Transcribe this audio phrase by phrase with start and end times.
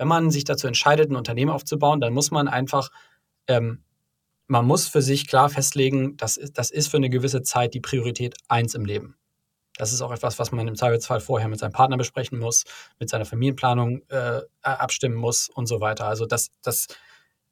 [0.00, 2.88] wenn man sich dazu entscheidet, ein Unternehmen aufzubauen, dann muss man einfach,
[3.46, 3.84] ähm,
[4.46, 8.34] man muss für sich klar festlegen, das, das ist für eine gewisse Zeit die Priorität
[8.48, 9.16] eins im Leben.
[9.76, 12.64] Das ist auch etwas, was man im Zweifelsfall vorher mit seinem Partner besprechen muss,
[12.98, 16.06] mit seiner Familienplanung äh, abstimmen muss und so weiter.
[16.06, 16.86] Also das, das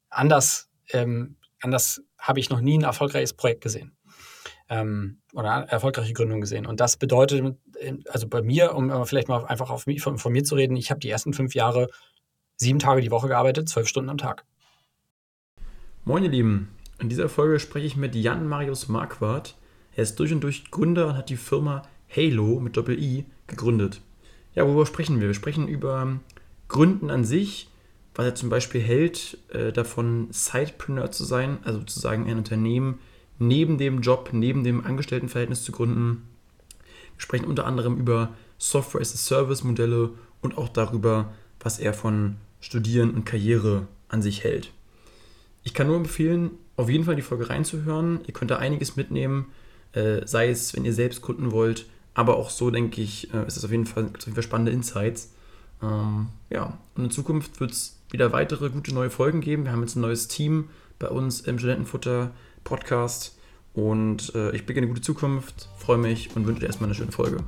[0.09, 3.95] anders, ähm, anders habe ich noch nie ein erfolgreiches Projekt gesehen
[4.69, 6.65] ähm, oder erfolgreiche Gründung gesehen.
[6.65, 7.57] Und das bedeutet,
[8.07, 10.99] also bei mir, um vielleicht mal einfach auf von, von mir zu reden, ich habe
[10.99, 11.89] die ersten fünf Jahre
[12.59, 14.43] sieben Tage die Woche gearbeitet, zwölf Stunden am Tag.
[16.03, 19.55] Moin ihr Lieben, in dieser Folge spreche ich mit Jan Marius Marquardt.
[19.95, 24.01] Er ist durch und durch Gründer und hat die Firma Halo mit Doppel-I gegründet.
[24.55, 25.27] Ja, worüber sprechen wir?
[25.27, 26.19] Wir sprechen über
[26.67, 27.69] Gründen an sich,
[28.13, 32.99] was er zum Beispiel hält, äh, davon Sidepreneur zu sein, also sozusagen ein Unternehmen
[33.37, 36.27] neben dem Job, neben dem Angestelltenverhältnis zu gründen.
[37.15, 41.93] Wir sprechen unter anderem über Software as a Service Modelle und auch darüber, was er
[41.93, 44.71] von Studieren und Karriere an sich hält.
[45.63, 48.21] Ich kann nur empfehlen, auf jeden Fall die Folge reinzuhören.
[48.25, 49.47] Ihr könnt da einiges mitnehmen,
[49.93, 53.57] äh, sei es, wenn ihr selbst gründen wollt, aber auch so, denke ich, äh, ist
[53.57, 55.33] es auf jeden Fall, auf jeden Fall spannende Insights.
[55.81, 59.65] Ähm, ja, und in Zukunft wird es wieder weitere gute neue Folgen geben.
[59.65, 62.31] Wir haben jetzt ein neues Team bei uns im Studentenfutter
[62.63, 63.37] Podcast
[63.73, 66.95] und äh, ich blicke in eine gute Zukunft, freue mich und wünsche dir erstmal eine
[66.95, 67.43] schöne Folge.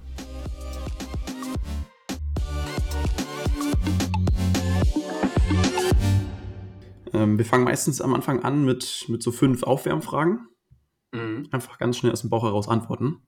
[7.22, 10.48] Ähm, wir fangen meistens am Anfang an mit, mit so fünf Aufwärmfragen.
[11.12, 11.48] Mhm.
[11.52, 13.28] Einfach ganz schnell aus dem Bauch heraus antworten.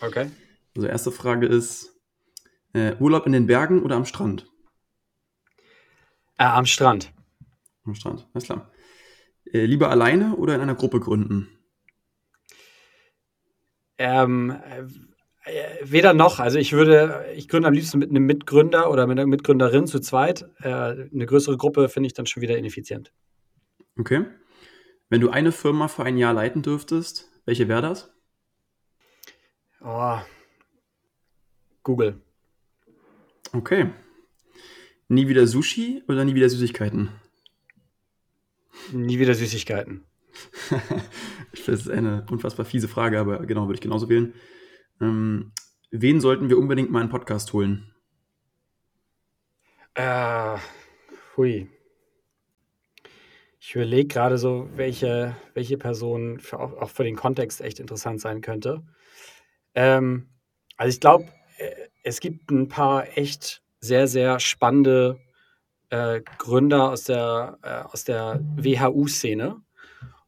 [0.00, 0.30] Okay.
[0.76, 2.00] Also erste Frage ist,
[2.72, 4.46] äh, Urlaub in den Bergen oder am Strand?
[6.38, 7.12] Äh, am Strand.
[7.84, 8.70] Am Strand, alles klar.
[9.52, 11.48] Äh, lieber alleine oder in einer Gruppe gründen?
[13.98, 14.84] Ähm, äh,
[15.82, 16.38] weder noch.
[16.38, 20.00] Also ich würde, ich gründe am liebsten mit einem Mitgründer oder mit einer Mitgründerin zu
[20.00, 20.48] zweit.
[20.60, 23.12] Äh, eine größere Gruppe finde ich dann schon wieder ineffizient.
[23.98, 24.24] Okay.
[25.08, 28.12] Wenn du eine Firma für ein Jahr leiten dürftest, welche wäre das?
[29.80, 30.18] Oh,
[31.82, 32.20] Google.
[33.52, 33.90] Okay.
[35.08, 37.08] Nie wieder Sushi oder nie wieder Süßigkeiten?
[38.92, 40.04] Nie wieder Süßigkeiten.
[41.66, 44.34] das ist eine unfassbar fiese Frage, aber genau, würde ich genauso wählen.
[45.00, 45.52] Ähm,
[45.90, 47.94] wen sollten wir unbedingt mal einen Podcast holen?
[49.94, 50.58] Äh,
[51.36, 51.68] hui.
[53.60, 58.40] Ich überlege gerade so, welche, welche Person für, auch, für den Kontext echt interessant sein
[58.40, 58.82] könnte.
[59.74, 60.28] Ähm,
[60.76, 61.26] also ich glaube,
[61.58, 65.18] äh, es gibt ein paar echt sehr, sehr spannende
[65.90, 69.60] äh, Gründer aus der, äh, aus der WHU-Szene.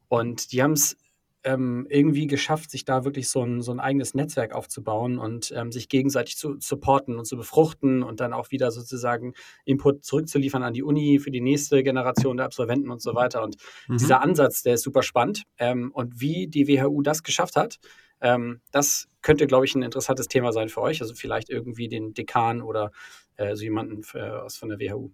[0.07, 0.97] Und die haben es
[1.43, 5.71] ähm, irgendwie geschafft, sich da wirklich so ein, so ein eigenes Netzwerk aufzubauen und ähm,
[5.71, 9.33] sich gegenseitig zu supporten und zu befruchten und dann auch wieder sozusagen
[9.65, 13.43] Input zurückzuliefern an die Uni für die nächste Generation der Absolventen und so weiter.
[13.43, 13.57] Und
[13.87, 13.97] mhm.
[13.97, 15.43] dieser Ansatz, der ist super spannend.
[15.57, 17.79] Ähm, und wie die WHU das geschafft hat,
[18.21, 21.01] ähm, das könnte, glaube ich, ein interessantes Thema sein für euch.
[21.01, 22.91] Also vielleicht irgendwie den Dekan oder
[23.37, 25.11] äh, so jemanden äh, aus von der WHU.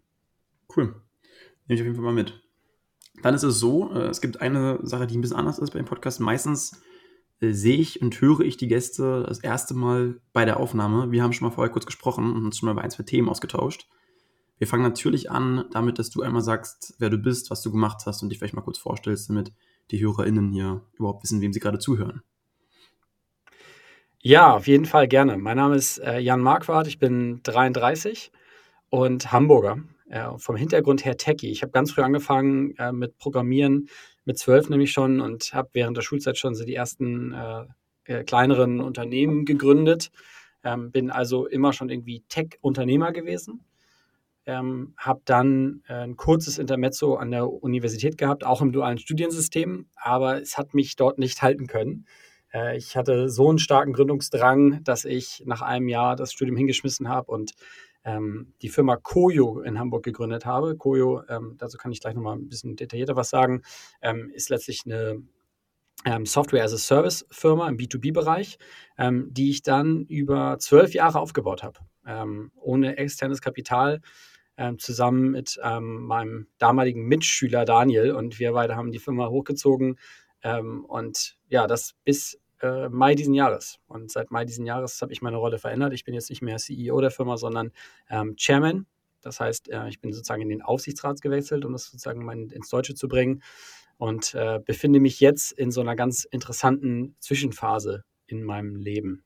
[0.76, 0.96] Cool.
[1.68, 2.47] Nehme ich auf jeden Fall mal mit.
[3.22, 5.80] Dann ist es so, äh, es gibt eine Sache, die ein bisschen anders ist bei
[5.80, 6.20] dem Podcast.
[6.20, 6.82] Meistens
[7.40, 11.12] äh, sehe ich und höre ich die Gäste das erste Mal bei der Aufnahme.
[11.12, 13.30] Wir haben schon mal vorher kurz gesprochen und uns schon mal bei ein, zwei Themen
[13.30, 13.88] ausgetauscht.
[14.58, 18.04] Wir fangen natürlich an damit, dass du einmal sagst, wer du bist, was du gemacht
[18.06, 19.54] hast und dich vielleicht mal kurz vorstellst, damit
[19.92, 22.24] die HörerInnen hier überhaupt wissen, wem sie gerade zuhören.
[24.20, 25.38] Ja, auf jeden Fall gerne.
[25.38, 28.32] Mein Name ist äh, Jan Marquardt, ich bin 33
[28.90, 29.78] und Hamburger.
[30.10, 31.52] Äh, vom Hintergrund her Techie.
[31.52, 33.90] Ich habe ganz früh angefangen äh, mit Programmieren,
[34.24, 37.66] mit zwölf nämlich schon und habe während der Schulzeit schon so die ersten äh,
[38.06, 40.12] äh, kleineren Unternehmen gegründet.
[40.64, 43.66] Ähm, bin also immer schon irgendwie Tech-Unternehmer gewesen.
[44.46, 49.88] Ähm, habe dann äh, ein kurzes Intermezzo an der Universität gehabt, auch im dualen Studiensystem,
[49.96, 52.06] aber es hat mich dort nicht halten können.
[52.54, 57.10] Äh, ich hatte so einen starken Gründungsdrang, dass ich nach einem Jahr das Studium hingeschmissen
[57.10, 57.56] habe und
[58.04, 60.78] ähm, die Firma Koyo in Hamburg gegründet habe.
[60.78, 63.62] Koyo, ähm, dazu kann ich gleich nochmal ein bisschen detaillierter was sagen,
[64.02, 65.22] ähm, ist letztlich eine
[66.06, 68.58] ähm, Software as a Service Firma im B2B-Bereich,
[68.98, 74.02] ähm, die ich dann über zwölf Jahre aufgebaut habe, ähm, ohne externes Kapital.
[74.80, 80.00] zusammen mit meinem damaligen Mitschüler Daniel und wir beide haben die Firma hochgezogen
[80.88, 83.80] und ja, das bis äh, Mai diesen Jahres.
[83.88, 85.94] Und seit Mai diesen Jahres habe ich meine Rolle verändert.
[85.94, 87.72] Ich bin jetzt nicht mehr CEO der Firma, sondern
[88.10, 88.86] ähm, Chairman.
[89.22, 92.70] Das heißt, äh, ich bin sozusagen in den Aufsichtsrat gewechselt, um das sozusagen mal ins
[92.70, 93.44] Deutsche zu bringen.
[93.98, 99.24] Und äh, befinde mich jetzt in so einer ganz interessanten Zwischenphase in meinem Leben.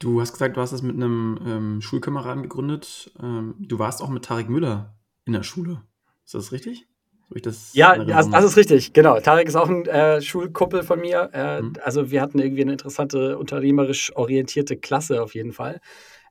[0.00, 3.12] Du hast gesagt, du hast das mit einem ähm, Schulkameraden gegründet.
[3.22, 4.96] Ähm, du warst auch mit Tarek Müller
[5.26, 5.82] in der Schule.
[6.24, 6.89] Ist das richtig?
[7.30, 9.20] Das ja, das, das, ist richtig, genau.
[9.20, 11.30] Tarek ist auch ein äh, Schulkumpel von mir.
[11.32, 11.74] Äh, mhm.
[11.82, 15.80] Also wir hatten irgendwie eine interessante, unternehmerisch orientierte Klasse auf jeden Fall.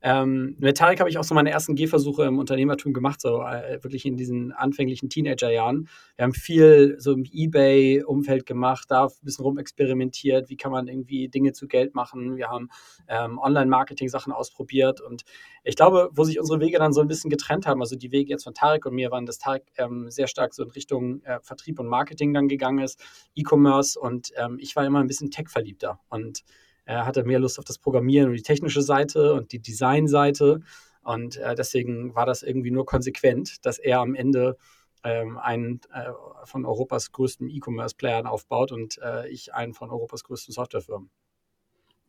[0.02, 3.84] Ähm, mit Tarek habe ich auch so meine ersten Gehversuche im Unternehmertum gemacht, so äh,
[3.84, 5.90] wirklich in diesen anfänglichen Teenagerjahren.
[6.16, 11.28] Wir haben viel so im Ebay-Umfeld gemacht, da ein bisschen rumexperimentiert, wie kann man irgendwie
[11.28, 12.38] Dinge zu Geld machen.
[12.38, 12.70] Wir haben
[13.08, 15.24] ähm, Online-Marketing-Sachen ausprobiert und
[15.64, 18.30] ich glaube, wo sich unsere Wege dann so ein bisschen getrennt haben, also die Wege
[18.30, 21.40] jetzt von Tarek und mir waren, dass Tarek ähm, sehr stark so in Richtung äh,
[21.42, 23.04] Vertrieb und Marketing dann gegangen ist,
[23.36, 26.44] E-Commerce und ähm, ich war immer ein bisschen Tech-verliebter und
[26.90, 30.62] er hatte mehr Lust auf das Programmieren und die technische Seite und die Designseite.
[31.04, 34.58] Und äh, deswegen war das irgendwie nur konsequent, dass er am Ende
[35.04, 36.10] ähm, einen äh,
[36.46, 41.12] von Europas größten E-Commerce-Playern aufbaut und äh, ich einen von Europas größten Softwarefirmen.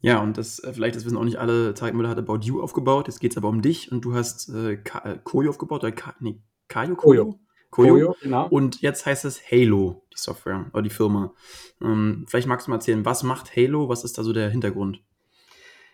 [0.00, 2.62] Ja, und das, äh, vielleicht, das wissen auch nicht alle, Tarek Müller hat About You
[2.62, 5.92] aufgebaut, jetzt geht es aber um dich und du hast äh, äh Koyo aufgebaut, oder
[5.92, 6.96] Ka nee, Kayo?
[6.96, 7.24] Koyo.
[7.24, 7.40] Koyo.
[7.70, 8.48] Koyo genau.
[8.48, 11.32] Und jetzt heißt es Halo, die Software oder die Firma.
[11.80, 13.88] Ähm, vielleicht magst du mal erzählen, was macht Halo?
[13.88, 15.02] Was ist da so der Hintergrund?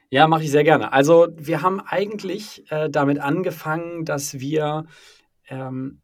[0.08, 0.92] Ja, mache ich sehr gerne.
[0.92, 4.86] Also wir haben eigentlich äh, damit angefangen, dass wir
[5.48, 6.00] ähm,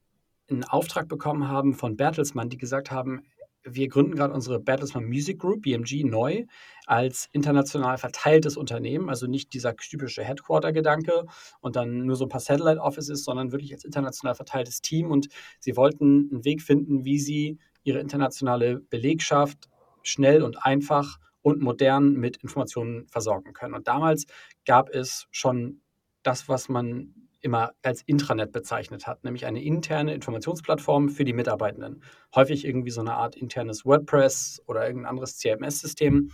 [0.51, 3.23] einen Auftrag bekommen haben von Bertelsmann, die gesagt haben,
[3.65, 6.45] wir gründen gerade unsere Bertelsmann Music Group, BMG, neu
[6.87, 11.27] als international verteiltes Unternehmen, also nicht dieser typische Headquarter-Gedanke
[11.61, 15.11] und dann nur so ein paar Satellite-Offices, sondern wirklich als international verteiltes Team.
[15.11, 15.29] Und
[15.61, 19.69] sie wollten einen Weg finden, wie sie ihre internationale Belegschaft
[20.03, 23.75] schnell und einfach und modern mit Informationen versorgen können.
[23.75, 24.27] Und damals
[24.65, 25.81] gab es schon
[26.23, 32.03] das, was man immer als Intranet bezeichnet hat, nämlich eine interne Informationsplattform für die Mitarbeitenden.
[32.35, 36.15] Häufig irgendwie so eine Art internes WordPress oder irgendein anderes CMS-System.
[36.17, 36.31] Und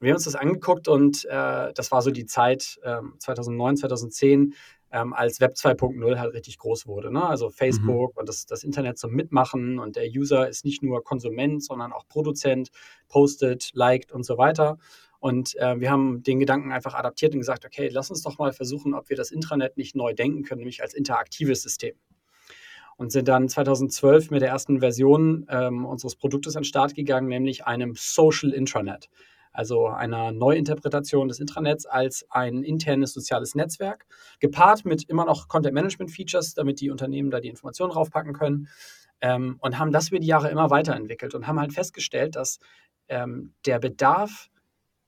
[0.00, 4.54] wir haben uns das angeguckt und äh, das war so die Zeit äh, 2009, 2010,
[4.90, 7.12] ähm, als Web 2.0 halt richtig groß wurde.
[7.12, 7.24] Ne?
[7.24, 8.20] Also Facebook mhm.
[8.20, 12.06] und das, das Internet zum Mitmachen und der User ist nicht nur Konsument, sondern auch
[12.08, 12.70] Produzent,
[13.08, 14.78] postet, liked und so weiter.
[15.20, 18.52] Und äh, wir haben den Gedanken einfach adaptiert und gesagt, okay, lass uns doch mal
[18.52, 21.96] versuchen, ob wir das Intranet nicht neu denken können, nämlich als interaktives System.
[22.96, 27.28] Und sind dann 2012 mit der ersten Version ähm, unseres Produktes an den Start gegangen,
[27.28, 29.08] nämlich einem Social Intranet.
[29.52, 34.06] Also einer Neuinterpretation des Intranets als ein internes soziales Netzwerk,
[34.40, 38.68] gepaart mit immer noch Content-Management-Features, damit die Unternehmen da die Informationen draufpacken können.
[39.20, 42.60] Ähm, und haben das über die Jahre immer weiterentwickelt und haben halt festgestellt, dass
[43.08, 44.48] ähm, der Bedarf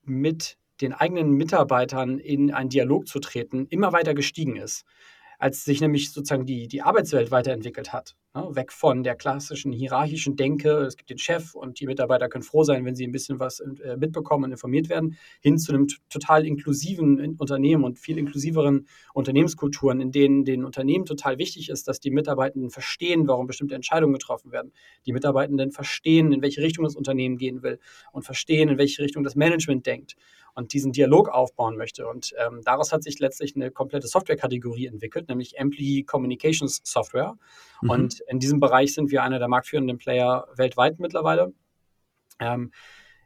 [0.02, 4.84] mit den eigenen Mitarbeitern in einen Dialog zu treten, immer weiter gestiegen ist
[5.40, 8.14] als sich nämlich sozusagen die, die Arbeitswelt weiterentwickelt hat.
[8.32, 8.46] Ne?
[8.54, 12.62] Weg von der klassischen hierarchischen Denke, es gibt den Chef und die Mitarbeiter können froh
[12.62, 16.46] sein, wenn sie ein bisschen was äh, mitbekommen und informiert werden, hin zu einem total
[16.46, 22.12] inklusiven Unternehmen und viel inklusiveren Unternehmenskulturen, in denen den Unternehmen total wichtig ist, dass die
[22.12, 24.72] Mitarbeitenden verstehen, warum bestimmte Entscheidungen getroffen werden.
[25.06, 27.80] Die Mitarbeitenden verstehen, in welche Richtung das Unternehmen gehen will
[28.12, 30.14] und verstehen, in welche Richtung das Management denkt
[30.54, 32.06] und diesen Dialog aufbauen möchte.
[32.06, 37.36] Und ähm, daraus hat sich letztlich eine komplette Softwarekategorie entwickelt, nämlich Employee Communications Software.
[37.82, 37.90] Mhm.
[37.90, 41.52] Und in diesem Bereich sind wir einer der marktführenden Player weltweit mittlerweile.
[42.38, 42.70] Ähm,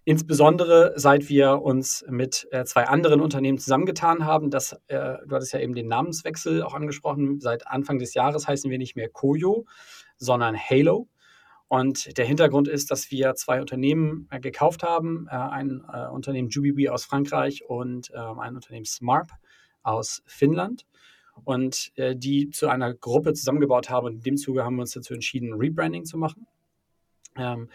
[0.06, 5.55] Insbesondere seit wir uns mit äh, zwei anderen Unternehmen zusammengetan haben, das, äh, du hattest
[5.55, 9.65] ja eben den Namenswechsel auch angesprochen, seit Anfang des Jahres heißen wir nicht mehr Koyo,
[10.19, 11.08] sondern Halo.
[11.75, 15.27] Und der Hintergrund ist, dass wir zwei Unternehmen äh, gekauft haben.
[15.29, 19.33] Äh, ein äh, Unternehmen Jubilee aus Frankreich und ähm, ein Unternehmen Smarp
[19.83, 20.87] aus Finnland.
[21.43, 24.07] Und äh, die zu einer Gruppe zusammengebaut haben.
[24.07, 26.47] Und in dem Zuge haben wir uns dazu entschieden, Rebranding zu machen.
[27.37, 27.69] Ähm,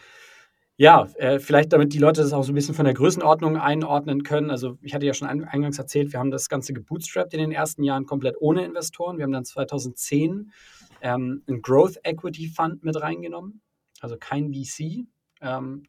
[0.77, 4.23] ja, äh, vielleicht damit die Leute das auch so ein bisschen von der Größenordnung einordnen
[4.23, 4.49] können.
[4.49, 7.83] Also ich hatte ja schon eingangs erzählt, wir haben das Ganze gebootstrapped in den ersten
[7.83, 9.17] Jahren komplett ohne Investoren.
[9.17, 10.53] Wir haben dann 2010
[11.01, 13.59] ähm, einen Growth Equity Fund mit reingenommen
[14.01, 15.05] also kein VC,
[15.41, 15.83] ähm,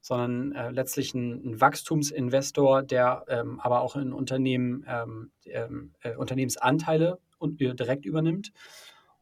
[0.00, 6.14] sondern äh, letztlich ein, ein, Wachstumsinvestor, der ähm, aber auch in Unternehmen ähm, ähm äh,
[6.16, 8.52] Unternehmensanteile und, äh, direkt übernimmt.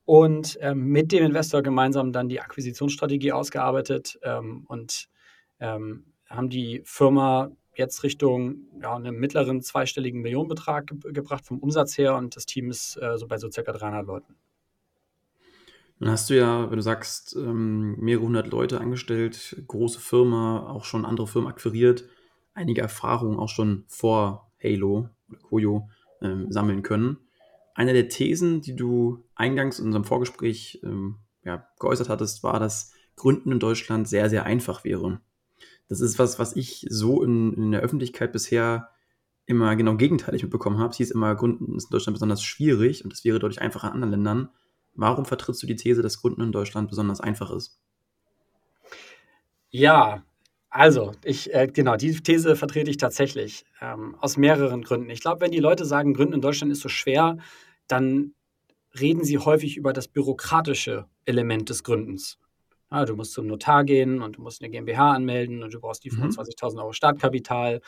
[0.04, 5.08] Und ähm, mit dem Investor gemeinsam dann die Akquisitionsstrategie ausgearbeitet ähm, und
[5.60, 12.16] haben die Firma jetzt Richtung ja, einem mittleren zweistelligen Millionenbetrag ge gebracht vom Umsatz her
[12.16, 14.36] und das Team ist äh, so bei so circa 300 Leuten.
[16.02, 20.84] Dann hast du ja, wenn du sagst, ähm, mehrere hundert Leute angestellt, große Firma, auch
[20.84, 22.08] schon andere Firmen akquiriert,
[22.54, 25.88] einige Erfahrungen auch schon vor Halo oder Koyo
[26.20, 27.18] ähm, sammeln können.
[27.76, 32.94] Eine der Thesen, die du eingangs in unserem Vorgespräch ähm, ja, geäußert hattest, war, dass
[33.14, 35.20] Gründen in Deutschland sehr, sehr einfach wäre.
[35.86, 38.88] Das ist was, was ich so in, in der Öffentlichkeit bisher
[39.46, 40.90] immer genau gegenteilig mitbekommen habe.
[40.90, 43.94] Es hieß immer, Gründen ist in Deutschland besonders schwierig und es wäre deutlich einfacher in
[43.94, 44.48] anderen Ländern.
[44.94, 47.78] Warum vertrittst du die These, dass Gründen in Deutschland besonders einfach ist?
[49.70, 50.22] Ja,
[50.70, 55.10] also, ich, äh, genau, die These vertrete ich tatsächlich ähm, aus mehreren Gründen.
[55.10, 57.38] Ich glaube, wenn die Leute sagen, Gründen in Deutschland ist so schwer,
[57.88, 58.34] dann
[58.98, 62.38] reden sie häufig über das bürokratische Element des Gründens.
[62.90, 66.04] Ja, du musst zum Notar gehen und du musst eine GmbH anmelden und du brauchst
[66.04, 66.12] die Mhm.
[66.12, 67.80] 25.000 Euro Startkapital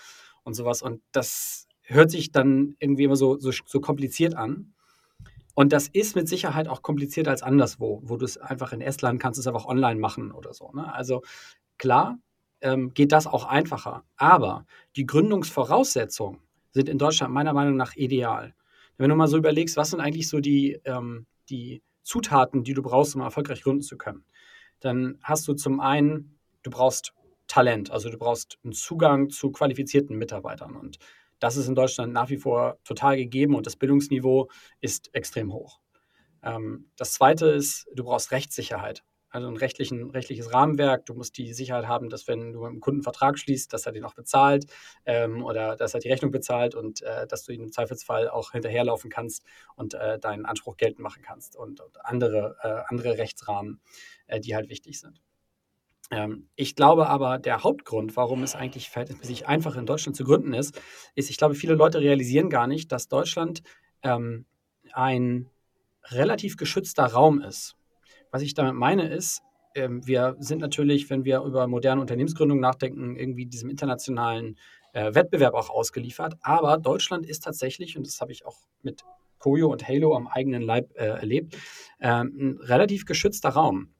[0.44, 0.82] und sowas.
[0.82, 4.74] Und das hört sich dann irgendwie immer so, so, so kompliziert an.
[5.54, 9.20] Und das ist mit Sicherheit auch komplizierter als anderswo, wo du es einfach in Estland
[9.20, 10.70] kannst, es einfach online machen oder so.
[10.72, 10.92] Ne?
[10.92, 11.22] Also
[11.78, 12.18] klar
[12.60, 14.04] ähm, geht das auch einfacher.
[14.16, 16.40] Aber die Gründungsvoraussetzungen
[16.72, 18.54] sind in Deutschland meiner Meinung nach ideal.
[18.96, 22.82] Wenn du mal so überlegst, was sind eigentlich so die, ähm, die Zutaten, die du
[22.82, 24.24] brauchst, um erfolgreich gründen zu können,
[24.80, 27.14] dann hast du zum einen, du brauchst
[27.46, 30.76] Talent, also du brauchst einen Zugang zu qualifizierten Mitarbeitern.
[30.76, 30.98] Und
[31.38, 34.48] das ist in Deutschland nach wie vor total gegeben und das Bildungsniveau
[34.80, 35.80] ist extrem hoch.
[36.42, 41.06] Ähm, das zweite ist, du brauchst Rechtssicherheit also ein rechtliches Rahmenwerk.
[41.06, 43.84] Du musst die Sicherheit haben, dass wenn du mit einem Kunden einen Vertrag schließt, dass
[43.84, 44.66] er den auch bezahlt
[45.06, 48.52] ähm, oder dass er die Rechnung bezahlt und äh, dass du ihn im Zweifelsfall auch
[48.52, 53.80] hinterherlaufen kannst und äh, deinen Anspruch geltend machen kannst und, und andere, äh, andere Rechtsrahmen,
[54.28, 55.20] äh, die halt wichtig sind.
[56.14, 60.54] Ähm, ich glaube aber, der Hauptgrund, warum es eigentlich verhältnismäßig einfach in Deutschland zu gründen
[60.54, 60.80] ist,
[61.14, 63.62] ist, ich glaube, viele Leute realisieren gar nicht, dass Deutschland
[64.02, 64.46] ähm,
[64.92, 65.48] ein
[66.04, 67.76] relativ geschützter Raum ist.
[68.30, 69.42] Was ich damit meine ist,
[69.74, 74.56] ähm, wir sind natürlich, wenn wir über moderne Unternehmensgründung nachdenken, irgendwie diesem internationalen
[74.92, 76.34] äh, Wettbewerb auch ausgeliefert.
[76.42, 79.04] Aber Deutschland ist tatsächlich, und das habe ich auch mit
[79.38, 81.56] Koyo und Halo am eigenen Leib äh, erlebt,
[82.00, 83.90] ähm, ein relativ geschützter Raum.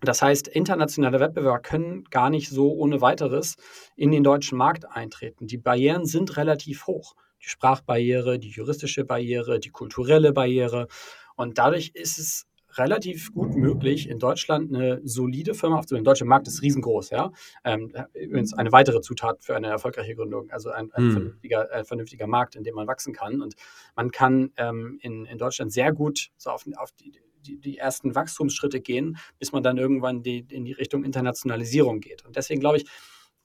[0.00, 3.56] Das heißt, internationale Wettbewerber können gar nicht so ohne weiteres
[3.96, 5.46] in den deutschen Markt eintreten.
[5.46, 7.14] Die Barrieren sind relativ hoch.
[7.42, 10.88] Die Sprachbarriere, die juristische Barriere, die kulturelle Barriere.
[11.36, 16.04] Und dadurch ist es relativ gut möglich, in Deutschland eine solide Firma aufzubauen.
[16.04, 17.32] Der deutsche Markt ist riesengroß, ja.
[17.64, 21.12] Ähm, übrigens eine weitere Zutat für eine erfolgreiche Gründung, also ein, ein, hm.
[21.12, 23.40] vernünftiger, ein vernünftiger, Markt, in dem man wachsen kann.
[23.40, 23.54] Und
[23.96, 27.12] man kann ähm, in, in Deutschland sehr gut so auf, auf die,
[27.48, 32.24] die, die, ersten Wachstumsschritte gehen, bis man dann irgendwann die, in die Richtung Internationalisierung geht.
[32.24, 32.86] Und deswegen glaube ich,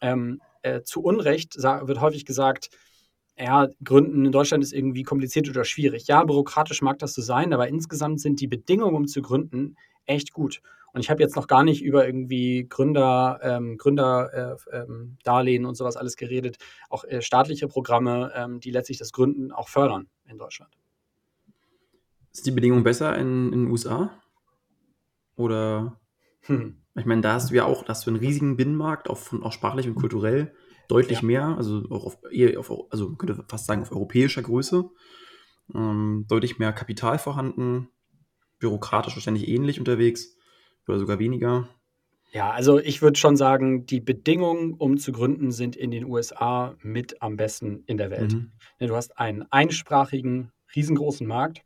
[0.01, 2.69] ähm, äh, zu Unrecht wird häufig gesagt,
[3.37, 6.07] ja, Gründen in Deutschland ist irgendwie kompliziert oder schwierig.
[6.07, 10.33] Ja, bürokratisch mag das so sein, aber insgesamt sind die Bedingungen, um zu gründen, echt
[10.33, 10.61] gut.
[10.93, 15.75] Und ich habe jetzt noch gar nicht über irgendwie Gründer, ähm, Gründerdarlehen äh, ähm, und
[15.75, 16.57] sowas alles geredet,
[16.89, 20.77] auch äh, staatliche Programme, ähm, die letztlich das Gründen auch fördern in Deutschland.
[22.33, 24.21] Ist die Bedingung besser in, in den USA?
[25.35, 25.99] Oder?
[26.41, 26.81] Hm.
[26.95, 29.43] Ich meine, da hast du ja auch, da hast du einen riesigen Binnenmarkt, auch, von,
[29.43, 30.53] auch sprachlich und kulturell
[30.87, 31.25] deutlich ja.
[31.25, 32.17] mehr, also auch auf,
[32.57, 34.89] auf, also man könnte fast sagen auf europäischer Größe.
[35.73, 37.87] Ähm, deutlich mehr Kapital vorhanden,
[38.59, 40.35] bürokratisch wahrscheinlich ähnlich unterwegs
[40.87, 41.69] oder sogar weniger.
[42.31, 46.75] Ja, also ich würde schon sagen, die Bedingungen, um zu gründen, sind in den USA
[46.81, 48.33] mit am besten in der Welt.
[48.33, 48.51] Mhm.
[48.79, 51.63] Du hast einen einsprachigen, riesengroßen Markt.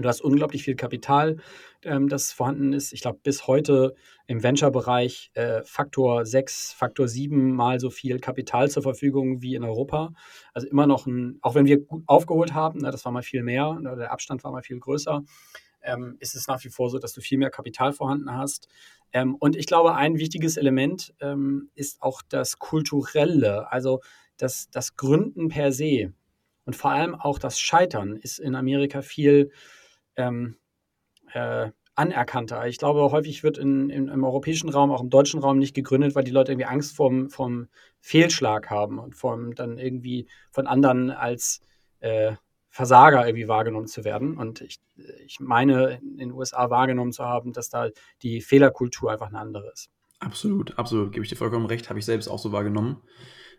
[0.00, 1.38] Du hast unglaublich viel Kapital,
[1.82, 2.92] ähm, das vorhanden ist.
[2.92, 3.96] Ich glaube, bis heute
[4.28, 9.64] im Venture-Bereich äh, Faktor 6, Faktor 7 mal so viel Kapital zur Verfügung wie in
[9.64, 10.12] Europa.
[10.54, 13.42] Also immer noch ein, auch wenn wir gut aufgeholt haben, ne, das war mal viel
[13.42, 15.24] mehr, ne, der Abstand war mal viel größer,
[15.82, 18.68] ähm, ist es nach wie vor so, dass du viel mehr Kapital vorhanden hast.
[19.12, 24.00] Ähm, und ich glaube, ein wichtiges Element ähm, ist auch das Kulturelle, also
[24.36, 26.12] das, das Gründen per se.
[26.66, 29.50] Und vor allem auch das Scheitern ist in Amerika viel
[30.18, 30.56] ähm,
[31.32, 32.66] äh, anerkannter.
[32.68, 36.14] Ich glaube, häufig wird in, in, im europäischen Raum, auch im deutschen Raum nicht gegründet,
[36.14, 37.68] weil die Leute irgendwie Angst vom, vom
[38.00, 41.60] Fehlschlag haben und vom dann irgendwie von anderen als
[42.00, 42.34] äh,
[42.68, 44.36] Versager irgendwie wahrgenommen zu werden.
[44.36, 44.78] Und ich,
[45.26, 47.88] ich meine, in den USA wahrgenommen zu haben, dass da
[48.22, 49.90] die Fehlerkultur einfach eine andere ist.
[50.20, 53.02] Absolut, absolut, gebe ich dir vollkommen recht, habe ich selbst auch so wahrgenommen.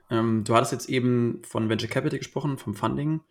[0.09, 3.21] Ähm, du hattest jetzt eben von Venture Capital gesprochen, vom Funding.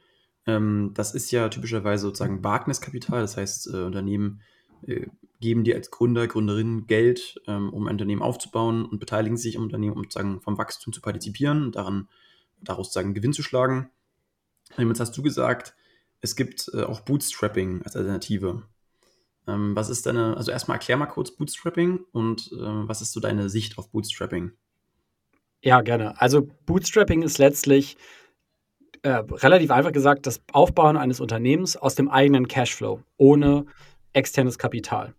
[0.48, 4.40] Ähm, das ist ja typischerweise sozusagen Wagniskapital, das heißt, äh, Unternehmen
[4.86, 5.06] äh,
[5.40, 9.64] geben dir als Gründer, Gründerin Geld, ähm, um ein Unternehmen aufzubauen und beteiligen sich am
[9.64, 12.08] Unternehmen, um sozusagen vom Wachstum zu partizipieren und daran,
[12.62, 13.90] daraus sozusagen Gewinn zu schlagen.
[14.78, 15.74] Jetzt hast du gesagt,
[16.22, 18.62] es gibt äh, auch Bootstrapping als Alternative.
[19.46, 23.20] Ähm, was ist deine, also erstmal erklär mal kurz Bootstrapping und äh, was ist so
[23.20, 24.52] deine Sicht auf Bootstrapping?
[25.62, 26.18] Ja, gerne.
[26.20, 27.98] Also Bootstrapping ist letztlich
[29.02, 33.66] äh, relativ einfach gesagt das Aufbauen eines Unternehmens aus dem eigenen Cashflow, ohne
[34.12, 35.14] externes Kapital.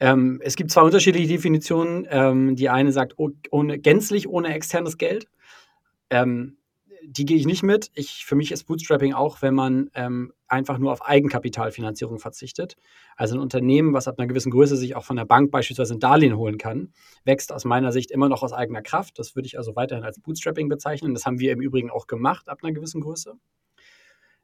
[0.00, 2.06] Ähm, es gibt zwei unterschiedliche Definitionen.
[2.10, 5.28] Ähm, die eine sagt, oh, ohne, gänzlich ohne externes Geld.
[6.10, 6.56] Ähm,
[7.06, 7.90] die gehe ich nicht mit.
[7.94, 12.76] Ich, für mich ist Bootstrapping auch, wenn man ähm, einfach nur auf Eigenkapitalfinanzierung verzichtet.
[13.16, 16.00] Also ein Unternehmen, was ab einer gewissen Größe sich auch von der Bank beispielsweise ein
[16.00, 16.92] Darlehen holen kann,
[17.24, 19.18] wächst aus meiner Sicht immer noch aus eigener Kraft.
[19.18, 21.14] Das würde ich also weiterhin als Bootstrapping bezeichnen.
[21.14, 23.34] Das haben wir im Übrigen auch gemacht ab einer gewissen Größe.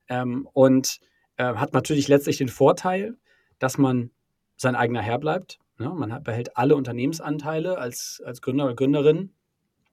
[0.08, 1.00] Ähm, und
[1.36, 3.16] äh, hat natürlich letztlich den Vorteil,
[3.58, 4.10] dass man
[4.56, 5.58] sein eigener Herr bleibt.
[5.78, 5.94] Ja, ne?
[5.94, 9.32] man hat, behält alle Unternehmensanteile als, als Gründer oder Gründerin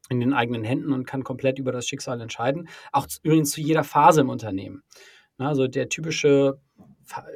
[0.09, 2.69] in den eigenen Händen und kann komplett über das Schicksal entscheiden.
[2.91, 4.83] Auch übrigens zu jeder Phase im Unternehmen.
[5.37, 6.59] Also der typische,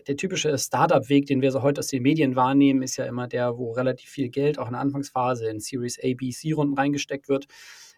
[0.07, 3.57] der typische Startup-Weg, den wir so heute aus den Medien wahrnehmen, ist ja immer der,
[3.57, 7.47] wo relativ viel Geld auch in der Anfangsphase in Series A, B, C-Runden reingesteckt wird.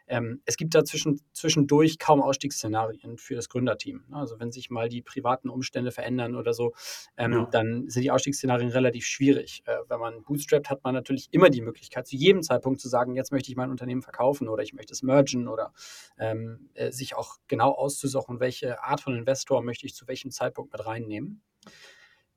[0.07, 4.03] Ähm, es gibt da zwischen, zwischendurch kaum Ausstiegsszenarien für das Gründerteam.
[4.11, 6.73] Also wenn sich mal die privaten Umstände verändern oder so,
[7.17, 7.47] ähm, ja.
[7.51, 9.63] dann sind die Ausstiegsszenarien relativ schwierig.
[9.65, 13.15] Äh, wenn man bootstrapt, hat man natürlich immer die Möglichkeit, zu jedem Zeitpunkt zu sagen,
[13.15, 15.73] jetzt möchte ich mein Unternehmen verkaufen oder ich möchte es mergen oder
[16.19, 20.73] ähm, äh, sich auch genau auszusuchen, welche Art von Investor möchte ich zu welchem Zeitpunkt
[20.73, 21.41] mit reinnehmen.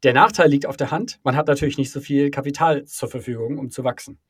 [0.02, 1.18] Der Nachteil liegt auf der Hand.
[1.25, 4.20] Man hat natürlich nicht so viel Kapital zur Verfügung, um zu wachsen.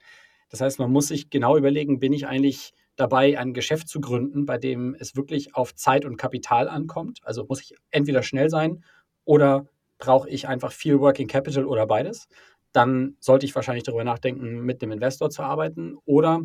[0.48, 4.46] Das heißt, man muss sich genau überlegen, bin ich eigentlich dabei, ein Geschäft zu gründen,
[4.46, 7.20] bei dem es wirklich auf Zeit und Kapital ankommt.
[7.22, 8.82] Also muss ich entweder schnell sein
[9.24, 9.66] oder
[9.98, 12.28] brauche ich einfach viel Working Capital oder beides.
[12.72, 16.42] Dann sollte ich wahrscheinlich darüber nachdenken, mit dem Investor zu arbeiten oder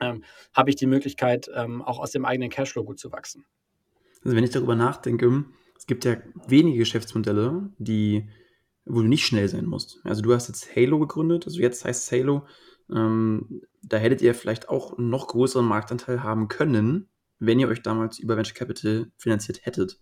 [0.00, 3.44] ähm, habe ich die Möglichkeit, ähm, auch aus dem eigenen Cashflow gut zu wachsen.
[4.24, 5.44] Also wenn ich darüber nachdenke,
[5.76, 6.16] es gibt ja
[6.48, 8.28] wenige Geschäftsmodelle, die,
[8.84, 10.00] wo du nicht schnell sein musst.
[10.04, 12.46] Also du hast jetzt Halo gegründet, also jetzt heißt es Halo,
[12.90, 17.82] ähm, da hättet ihr vielleicht auch einen noch größeren Marktanteil haben können, wenn ihr euch
[17.82, 20.00] damals über Venture Capital finanziert hättet.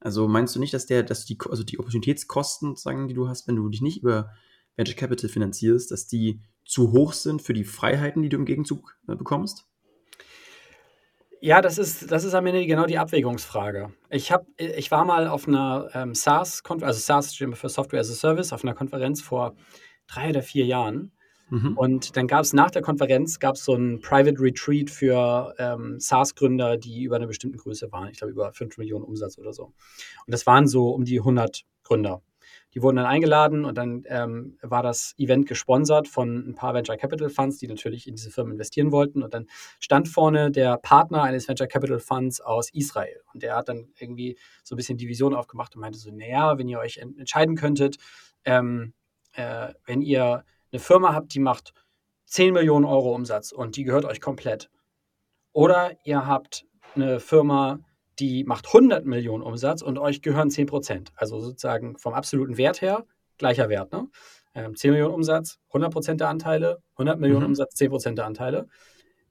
[0.00, 3.48] Also meinst du nicht, dass der, dass die, also die Opportunitätskosten, sagen, die du hast,
[3.48, 4.30] wenn du dich nicht über
[4.76, 8.96] Venture Capital finanzierst, dass die zu hoch sind für die Freiheiten, die du im Gegenzug
[9.08, 9.66] äh, bekommst?
[11.40, 13.92] Ja, das ist, das ist am Ende genau die Abwägungsfrage.
[14.10, 18.14] Ich, hab, ich war mal auf einer ähm, SaaS, also SaaS für Software as a
[18.14, 19.54] Service, auf einer Konferenz vor
[20.06, 21.12] drei oder vier Jahren.
[21.50, 21.76] Mhm.
[21.76, 26.76] Und dann gab es nach der Konferenz gab so ein Private Retreat für ähm, SaaS-Gründer,
[26.76, 28.08] die über eine bestimmte Größe waren.
[28.08, 29.64] Ich glaube, über 5 Millionen Umsatz oder so.
[29.64, 29.74] Und
[30.26, 32.22] das waren so um die 100 Gründer.
[32.74, 36.96] Die wurden dann eingeladen und dann ähm, war das Event gesponsert von ein paar Venture
[36.96, 39.22] Capital Funds, die natürlich in diese Firmen investieren wollten.
[39.22, 39.46] Und dann
[39.80, 43.20] stand vorne der Partner eines Venture Capital Funds aus Israel.
[43.32, 46.58] Und der hat dann irgendwie so ein bisschen die Vision aufgemacht und meinte so, naja,
[46.58, 47.96] wenn ihr euch entscheiden könntet,
[48.44, 48.92] ähm,
[49.32, 51.72] äh, wenn ihr eine Firma habt, die macht
[52.26, 54.70] 10 Millionen Euro Umsatz und die gehört euch komplett.
[55.52, 57.80] Oder ihr habt eine Firma,
[58.18, 61.12] die macht 100 Millionen Umsatz und euch gehören 10 Prozent.
[61.16, 63.04] Also sozusagen vom absoluten Wert her
[63.38, 63.92] gleicher Wert.
[63.92, 64.08] Ne?
[64.54, 67.50] Ähm, 10 Millionen Umsatz, 100 Prozent der Anteile, 100 Millionen mhm.
[67.50, 68.66] Umsatz, 10 Prozent der Anteile.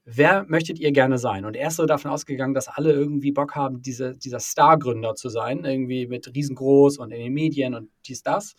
[0.04, 1.44] Wer möchtet ihr gerne sein?
[1.44, 5.28] Und er ist so davon ausgegangen, dass alle irgendwie Bock haben, diese, dieser Star-Gründer zu
[5.28, 8.54] sein, irgendwie mit riesengroß und in den Medien und dies, das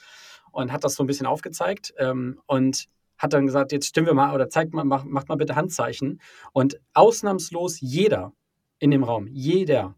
[0.51, 4.13] und hat das so ein bisschen aufgezeigt ähm, und hat dann gesagt, jetzt stimmen wir
[4.13, 6.21] mal oder zeigt mal, mach, macht mal bitte Handzeichen.
[6.53, 8.33] Und ausnahmslos jeder
[8.79, 9.95] in dem Raum, jeder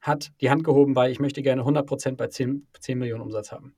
[0.00, 3.74] hat die Hand gehoben bei, ich möchte gerne 100% bei 10, 10 Millionen Umsatz haben.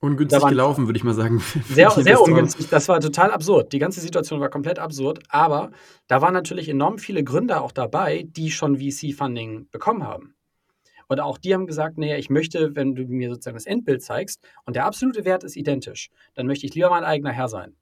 [0.00, 1.40] Ungünstig gelaufen, würde ich mal sagen.
[1.68, 2.68] Sehr, sehr ungünstig.
[2.68, 3.72] Das war total absurd.
[3.72, 5.18] Die ganze Situation war komplett absurd.
[5.28, 5.72] Aber
[6.06, 10.36] da waren natürlich enorm viele Gründer auch dabei, die schon VC-Funding bekommen haben.
[11.08, 14.46] Und auch die haben gesagt, naja, ich möchte, wenn du mir sozusagen das Endbild zeigst
[14.66, 17.74] und der absolute Wert ist identisch, dann möchte ich lieber mein eigener Herr sein.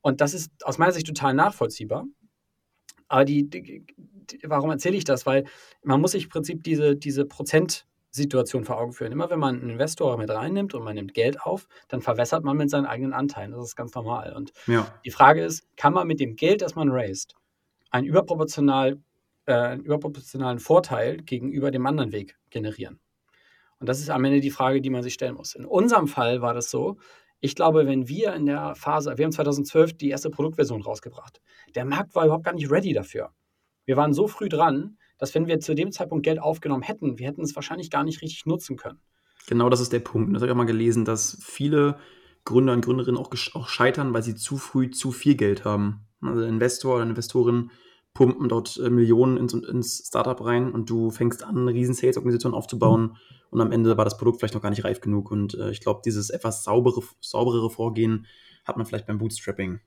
[0.00, 2.06] Und das ist aus meiner Sicht total nachvollziehbar.
[3.08, 5.26] Aber die, die, die warum erzähle ich das?
[5.26, 5.44] Weil
[5.82, 9.10] man muss sich im Prinzip diese, diese Prozentsituation vor Augen führen.
[9.10, 12.56] Immer wenn man einen Investor mit reinnimmt und man nimmt Geld auf, dann verwässert man
[12.56, 13.50] mit seinen eigenen Anteilen.
[13.50, 14.34] Das ist ganz normal.
[14.34, 14.86] Und ja.
[15.04, 17.34] die Frage ist, kann man mit dem Geld, das man raised,
[17.90, 18.98] ein überproportional
[19.46, 23.00] äh, einen überproportionalen Vorteil gegenüber dem anderen Weg generieren?
[23.78, 25.54] Und das ist am Ende die Frage, die man sich stellen muss.
[25.54, 26.96] In unserem Fall war das so,
[27.40, 31.40] ich glaube, wenn wir in der Phase, wir haben 2012 die erste Produktversion rausgebracht.
[31.74, 33.30] Der Markt war überhaupt gar nicht ready dafür.
[33.84, 37.26] Wir waren so früh dran, dass wenn wir zu dem Zeitpunkt Geld aufgenommen hätten, wir
[37.26, 39.00] hätten es wahrscheinlich gar nicht richtig nutzen können.
[39.46, 40.34] Genau das ist der Punkt.
[40.34, 41.98] Das habe ich auch mal gelesen, dass viele
[42.44, 46.06] Gründer und Gründerinnen auch, auch scheitern, weil sie zu früh zu viel Geld haben.
[46.20, 47.70] Also Investor oder Investorin
[48.16, 52.54] pumpen dort äh, Millionen ins, ins Startup rein und du fängst an, eine riesen Sales-Organisation
[52.54, 53.16] aufzubauen mhm.
[53.50, 55.30] und am Ende war das Produkt vielleicht noch gar nicht reif genug.
[55.30, 58.26] Und äh, ich glaube, dieses etwas saubere, sauberere Vorgehen
[58.64, 59.80] hat man vielleicht beim Bootstrapping.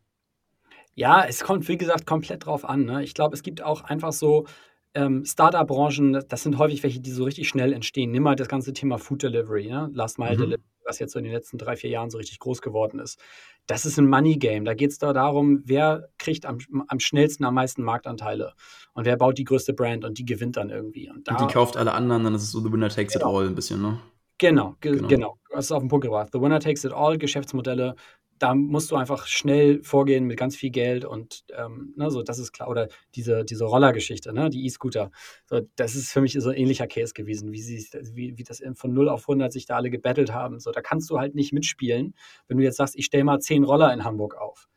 [0.94, 2.86] Ja, es kommt, wie gesagt, komplett drauf an.
[2.86, 3.04] Ne?
[3.04, 4.46] Ich glaube, es gibt auch einfach so
[4.94, 8.12] ähm, Startup-Branchen, das sind häufig welche, die so richtig schnell entstehen.
[8.12, 9.90] Nimm mal das ganze Thema Food Delivery, ne?
[9.94, 10.42] Last Mile mhm.
[10.42, 13.20] Delivery, was jetzt so in den letzten drei, vier Jahren so richtig groß geworden ist.
[13.68, 14.66] Das ist ein Money Game.
[14.66, 18.54] Da geht es da darum, wer kriegt am, am schnellsten am meisten Marktanteile
[18.94, 21.10] und wer baut die größte Brand und die gewinnt dann irgendwie.
[21.10, 23.30] Und, da, und die kauft alle anderen, dann ist es so The Winner Takes genau.
[23.30, 24.00] It All ein bisschen, ne?
[24.40, 25.08] Genau, ge genau.
[25.08, 25.40] genau.
[25.52, 26.30] Das ist auf den Punkt gebracht.
[26.32, 27.96] The Winner Takes It All, Geschäftsmodelle
[28.40, 32.40] da musst du einfach schnell vorgehen mit ganz viel Geld und ähm, ne, so, das
[32.40, 32.70] ist klar.
[32.70, 35.12] Oder diese, diese Rollergeschichte, ne, die E-Scooter.
[35.46, 38.64] So, das ist für mich so ein ähnlicher Case gewesen, wie, sie, wie, wie das
[38.74, 40.60] von 0 auf 100 sich da alle gebettelt haben.
[40.60, 42.16] So, da kannst du halt nicht mitspielen,
[42.48, 44.70] wenn du jetzt sagst, ich stelle mal 10 Roller in Hamburg auf.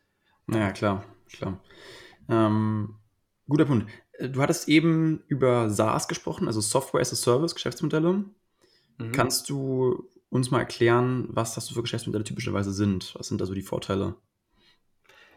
[0.45, 1.59] Naja, klar, klar.
[2.29, 2.95] Ähm,
[3.47, 3.89] guter Punkt.
[4.13, 8.25] Äh, du hattest eben über SaaS gesprochen, also Software as a Service, Geschäftsmodelle.
[8.97, 9.11] Mhm.
[9.13, 13.13] Kannst du uns mal erklären, was das so für Geschäftsmodelle typischerweise sind?
[13.15, 14.15] Was sind da so die Vorteile?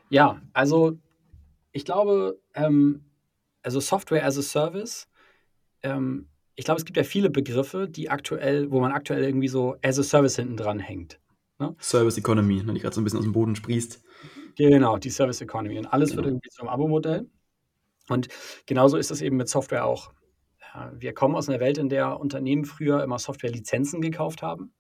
[0.09, 0.99] Ja, also
[1.73, 3.05] ich glaube, ähm,
[3.63, 5.09] also Software as a Service,
[5.83, 9.77] ähm, ich glaube, es gibt ja viele Begriffe, die aktuell, wo man aktuell irgendwie so
[9.83, 11.21] as a Service hinten dran hängt.
[11.59, 11.77] Ne?
[11.79, 14.03] Service Economy, ne, die gerade so ein bisschen aus dem Boden sprießt.
[14.57, 15.79] Genau, die Service Economy.
[15.79, 16.23] Und alles genau.
[16.23, 17.29] wird irgendwie zum Abo-Modell.
[18.09, 18.29] Und
[18.65, 20.13] genauso ist das eben mit Software auch.
[20.93, 24.73] Wir kommen aus einer Welt, in der Unternehmen früher immer Software-Lizenzen gekauft haben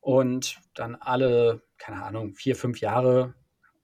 [0.00, 3.34] und dann alle, keine Ahnung, vier, fünf Jahre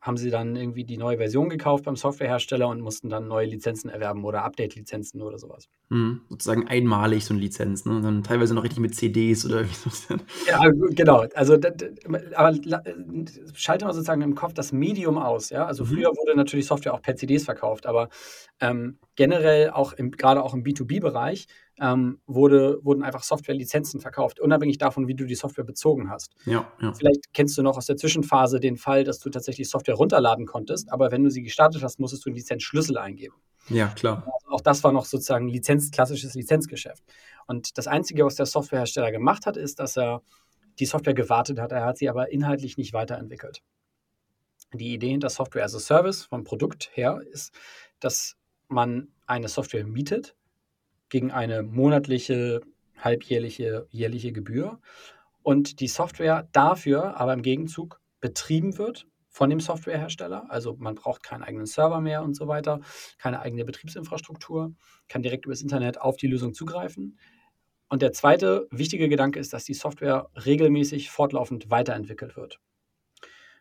[0.00, 3.88] haben sie dann irgendwie die neue Version gekauft beim Softwarehersteller und mussten dann neue Lizenzen
[3.88, 5.68] erwerben oder Update-Lizenzen oder sowas.
[5.90, 7.94] Mhm, sozusagen einmalig so eine Lizenz, ne?
[7.94, 10.14] Und dann teilweise noch richtig mit CDs oder irgendwie so.
[10.49, 11.27] Ja, genau.
[11.35, 11.59] Also,
[12.35, 12.59] aber
[13.53, 15.51] schalte mal sozusagen im Kopf das Medium aus.
[15.51, 15.66] Ja?
[15.66, 15.88] Also, mhm.
[15.88, 18.09] früher wurde natürlich Software auch per CDs verkauft, aber
[18.61, 21.49] ähm, generell auch im, gerade auch im B2B-Bereich
[21.81, 26.35] ähm, wurde, wurden einfach Software-Lizenzen verkauft, unabhängig davon, wie du die Software bezogen hast.
[26.47, 26.94] Ja, ja.
[26.94, 30.90] Vielleicht kennst du noch aus der Zwischenphase den Fall, dass du tatsächlich Software runterladen konntest,
[30.90, 33.35] aber wenn du sie gestartet hast, musstest du einen Lizenzschlüssel eingeben.
[33.68, 34.24] Ja, klar.
[34.27, 37.03] Also auch das war noch sozusagen Lizenz, klassisches Lizenzgeschäft.
[37.46, 40.22] Und das Einzige, was der Softwarehersteller gemacht hat, ist, dass er
[40.79, 41.72] die Software gewartet hat.
[41.72, 43.62] Er hat sie aber inhaltlich nicht weiterentwickelt.
[44.72, 47.53] Die Idee hinter Software as a Service vom Produkt her ist,
[48.00, 48.37] dass
[48.68, 50.35] man eine Software mietet
[51.09, 52.61] gegen eine monatliche,
[52.98, 54.81] halbjährliche, jährliche Gebühr
[55.42, 60.47] und die Software dafür aber im Gegenzug betrieben wird von dem Softwarehersteller.
[60.49, 62.81] Also man braucht keinen eigenen Server mehr und so weiter,
[63.18, 64.73] keine eigene Betriebsinfrastruktur,
[65.09, 67.18] kann direkt übers Internet auf die Lösung zugreifen.
[67.88, 72.61] Und der zweite wichtige Gedanke ist, dass die Software regelmäßig fortlaufend weiterentwickelt wird.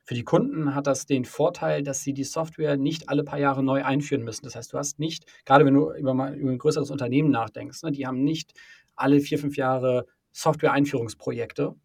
[0.04, 3.64] Für die Kunden hat das den Vorteil, dass sie die Software nicht alle paar Jahre
[3.64, 4.44] neu einführen müssen.
[4.44, 8.06] Das heißt, du hast nicht, gerade wenn du über, ein größeres Unternehmen nachdenkst, ne, die
[8.06, 8.54] haben nicht
[8.96, 11.76] alle vier, fünf Jahre Software-Einführungsprojekte,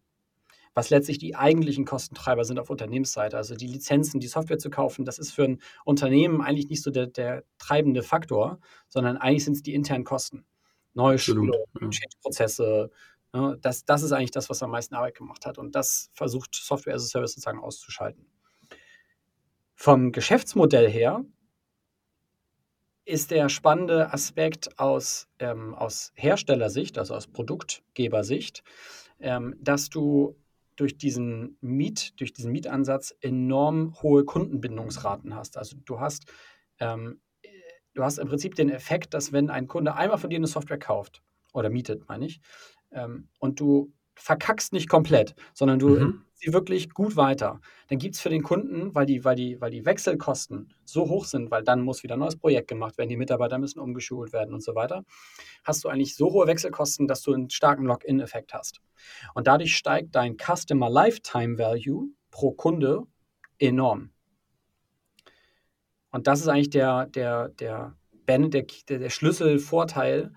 [0.79, 3.35] was letztlich die eigentlichen Kostentreiber sind auf Unternehmensseite.
[3.35, 6.89] Also die Lizenzen, die Software zu kaufen, das ist für ein Unternehmen eigentlich nicht so
[6.89, 10.45] der, der treibende Faktor, sondern eigentlich sind es die internen Kosten.
[10.93, 11.89] Neue Schulungen, ja.
[12.21, 12.89] Prozesse,
[13.31, 15.57] Ne, das, das ist eigentlich das, was am meisten Arbeit gemacht hat.
[15.57, 18.25] Und das versucht Software as a Service sozusagen auszuschalten.
[19.75, 21.23] Vom Geschäftsmodell her
[23.05, 28.63] ist der spannende Aspekt aus, ähm, aus Herstellersicht, also aus Produktgebersicht,
[29.19, 30.35] ähm, dass du
[30.79, 35.57] durch diesen Miet, durch diesen Mietansatz enorm hohe Kundenbindungsraten hast.
[35.57, 36.31] Also du hast,
[36.79, 37.21] ähm,
[37.93, 40.79] du hast im Prinzip den Effekt, dass wenn ein Kunde einmal von dir eine Software
[40.79, 41.21] kauft
[41.53, 42.39] oder mietet, meine ich,
[42.91, 46.25] ähm, und du verkackst nicht komplett, sondern du mhm.
[46.33, 47.61] sie wirklich gut weiter.
[47.87, 51.25] Dann gibt es für den Kunden, weil die, weil, die, weil die Wechselkosten so hoch
[51.25, 54.53] sind, weil dann muss wieder ein neues Projekt gemacht werden, die Mitarbeiter müssen umgeschult werden
[54.53, 55.03] und so weiter,
[55.63, 58.81] hast du eigentlich so hohe Wechselkosten, dass du einen starken Lock-in-Effekt hast.
[59.33, 63.03] Und dadurch steigt dein Customer Lifetime Value pro Kunde
[63.57, 64.11] enorm.
[66.11, 67.95] Und das ist eigentlich der, der, der,
[68.27, 68.65] der,
[68.99, 70.33] der Schlüsselvorteil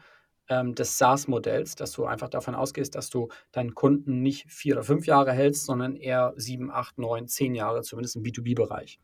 [0.48, 4.85] ähm, des SaaS-Modells, dass du einfach davon ausgehst, dass du deinen Kunden nicht vier oder
[4.85, 8.98] fünf Jahre hältst, sondern eher sieben, acht, neun, zehn Jahre, zumindest im B2B-Bereich.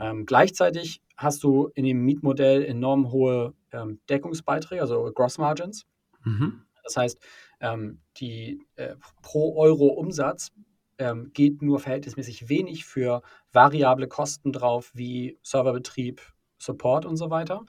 [0.00, 5.86] Ähm, gleichzeitig hast du in dem Mietmodell enorm hohe ähm, Deckungsbeiträge, also Gross Margins.
[6.24, 6.62] Mhm.
[6.84, 7.18] Das heißt,
[7.60, 10.52] ähm, die äh, pro Euro Umsatz
[10.98, 16.22] ähm, geht nur verhältnismäßig wenig für variable Kosten drauf, wie Serverbetrieb,
[16.58, 17.64] Support und so weiter.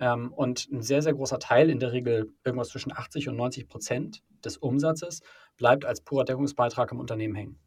[0.00, 3.68] Ähm, und ein sehr, sehr großer Teil, in der Regel irgendwas zwischen 80 und 90
[3.68, 5.20] Prozent des Umsatzes,
[5.56, 7.58] bleibt als purer Deckungsbeitrag im Unternehmen hängen.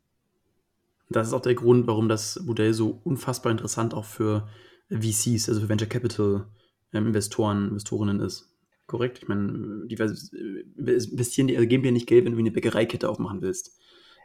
[1.09, 4.47] Das ist auch der Grund, warum das Modell so unfassbar interessant auch für
[4.89, 6.47] VCs, also für Venture Capital
[6.93, 8.47] ähm, Investoren, Investorinnen ist.
[8.87, 9.19] Korrekt?
[9.21, 13.41] Ich meine, die investieren die, also geben dir nicht Geld, wenn du eine Bäckereikette aufmachen
[13.41, 13.77] willst.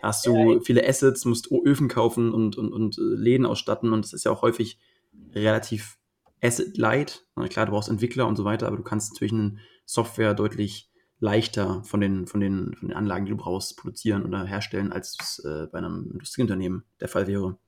[0.03, 4.05] Da hast du viele Assets, musst Öfen kaufen und, und, und äh, Läden ausstatten und
[4.05, 4.79] das ist ja auch häufig
[5.35, 5.99] relativ
[6.43, 7.27] Asset Light.
[7.49, 11.83] Klar, du brauchst Entwickler und so weiter, aber du kannst natürlich eine Software deutlich leichter
[11.85, 15.45] von den, von den, von den Anlagen, die du brauchst, produzieren oder herstellen, als es
[15.45, 17.59] äh, bei einem Industrieunternehmen der Fall wäre.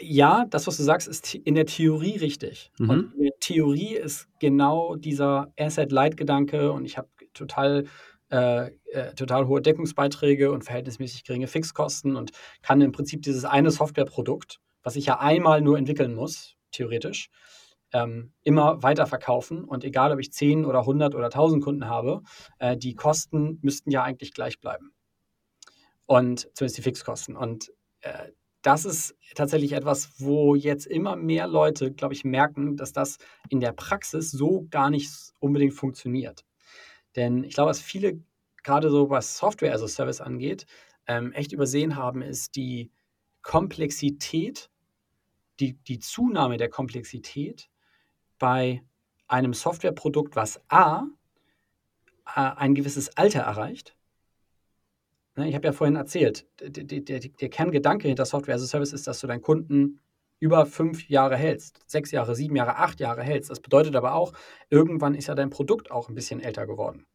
[0.00, 2.70] Ja, das, was du sagst, ist in der Theorie richtig.
[2.78, 2.90] Mhm.
[2.90, 7.84] Und in der Theorie ist genau dieser Asset-Light-Gedanke und ich habe total,
[8.30, 12.30] äh, äh, total hohe Deckungsbeiträge und verhältnismäßig geringe Fixkosten und
[12.62, 17.30] kann im Prinzip dieses eine Softwareprodukt, was ich ja einmal nur entwickeln muss, theoretisch,
[17.92, 19.64] ähm, immer weiterverkaufen.
[19.64, 22.22] Und egal, ob ich 10 oder 100 oder 1000 Kunden habe,
[22.58, 24.92] äh, die Kosten müssten ja eigentlich gleich bleiben.
[26.06, 27.36] Und zumindest die Fixkosten.
[27.36, 28.30] Und äh,
[28.62, 33.60] das ist tatsächlich etwas, wo jetzt immer mehr Leute, glaube ich, merken, dass das in
[33.60, 36.44] der Praxis so gar nicht unbedingt funktioniert.
[37.14, 38.20] Denn ich glaube, was viele
[38.62, 40.66] gerade so was Software as a Service angeht,
[41.06, 42.90] ähm, echt übersehen haben, ist die
[43.42, 44.70] Komplexität,
[45.60, 47.68] die, die Zunahme der Komplexität
[48.38, 48.82] bei
[49.26, 51.06] einem Softwareprodukt, was A,
[52.26, 53.96] äh, ein gewisses Alter erreicht.
[55.36, 58.92] Ne, ich habe ja vorhin erzählt, der, der, der, Kerngedanke hinter Software as a Service
[58.92, 60.00] ist, dass du deinen Kunden
[60.40, 63.50] über fünf Jahre hältst, sechs Jahre, sieben Jahre, acht Jahre hältst.
[63.50, 64.32] Das bedeutet aber auch,
[64.70, 67.06] irgendwann ist ja dein Produkt auch ein bisschen älter geworden.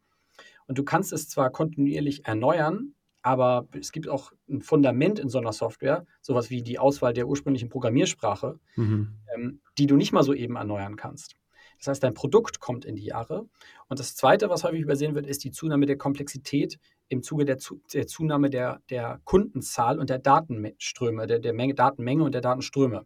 [0.68, 5.40] Und du kannst es zwar kontinuierlich erneuern, aber es gibt auch ein Fundament in so
[5.40, 9.16] einer Software, sowas wie die Auswahl der ursprünglichen Programmiersprache, mhm.
[9.34, 11.36] ähm, die du nicht mal so eben erneuern kannst.
[11.80, 13.48] Das heißt, dein Produkt kommt in die Jahre.
[13.88, 17.58] Und das Zweite, was häufig übersehen wird, ist die Zunahme der Komplexität im Zuge der,
[17.94, 23.06] der Zunahme der, der, Kundenzahl und der Datenströme, der, der Menge, Datenmenge und der Datenströme,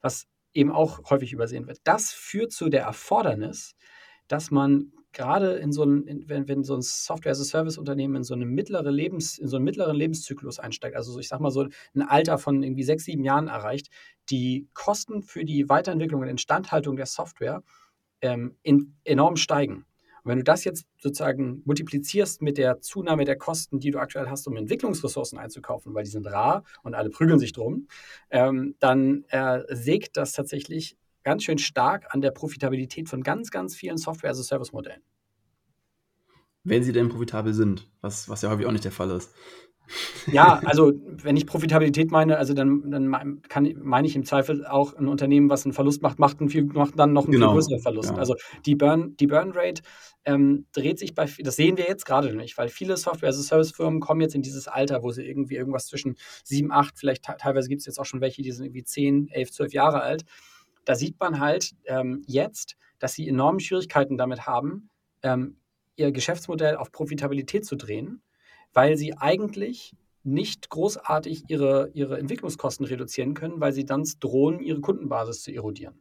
[0.00, 1.78] was eben auch häufig übersehen wird.
[1.84, 3.74] Das führt zu der Erfordernis,
[4.28, 8.90] dass man gerade in so ein, wenn, wenn so ein Software-as-a-Service-Unternehmen in so eine mittlere
[8.90, 12.36] Lebens, in so einen mittleren Lebenszyklus einsteigt, also so, ich sag mal so ein Alter
[12.36, 13.88] von irgendwie sechs, sieben Jahren erreicht,
[14.28, 17.62] die Kosten für die Weiterentwicklung und Instandhaltung der Software
[18.20, 19.86] ähm, in, enorm steigen.
[20.22, 24.28] Und wenn du das jetzt sozusagen multiplizierst mit der Zunahme der Kosten, die du aktuell
[24.28, 27.88] hast, um Entwicklungsressourcen einzukaufen, weil die sind rar und alle prügeln sich drum,
[28.30, 33.74] ähm, dann äh, sägt das tatsächlich ganz schön stark an der Profitabilität von ganz, ganz
[33.74, 35.02] vielen Software-as-a-Service-Modellen.
[36.62, 39.34] Wenn sie denn profitabel sind, was, was ja häufig auch nicht der Fall ist.
[40.30, 44.94] Ja, also wenn ich Profitabilität meine, also dann, dann kann, meine ich im Zweifel auch
[44.94, 47.48] ein Unternehmen, was einen Verlust macht, macht, einen viel, macht dann noch einen genau.
[47.48, 48.10] viel größeren Verlust.
[48.10, 48.18] Ja.
[48.18, 49.82] Also die Burn, die Burn Rate
[50.24, 54.36] ähm, dreht sich bei, das sehen wir jetzt gerade nicht, weil viele Software-as-a-Service-Firmen kommen jetzt
[54.36, 57.98] in dieses Alter, wo sie irgendwie irgendwas zwischen 7, 8, vielleicht teilweise gibt es jetzt
[57.98, 60.24] auch schon welche, die sind irgendwie 10, 11, 12 Jahre alt
[60.86, 64.88] da sieht man halt ähm, jetzt, dass sie enorme Schwierigkeiten damit haben,
[65.22, 65.58] ähm,
[65.96, 68.22] ihr Geschäftsmodell auf Profitabilität zu drehen,
[68.72, 74.80] weil sie eigentlich nicht großartig ihre, ihre Entwicklungskosten reduzieren können, weil sie dann drohen, ihre
[74.80, 76.00] Kundenbasis zu erodieren.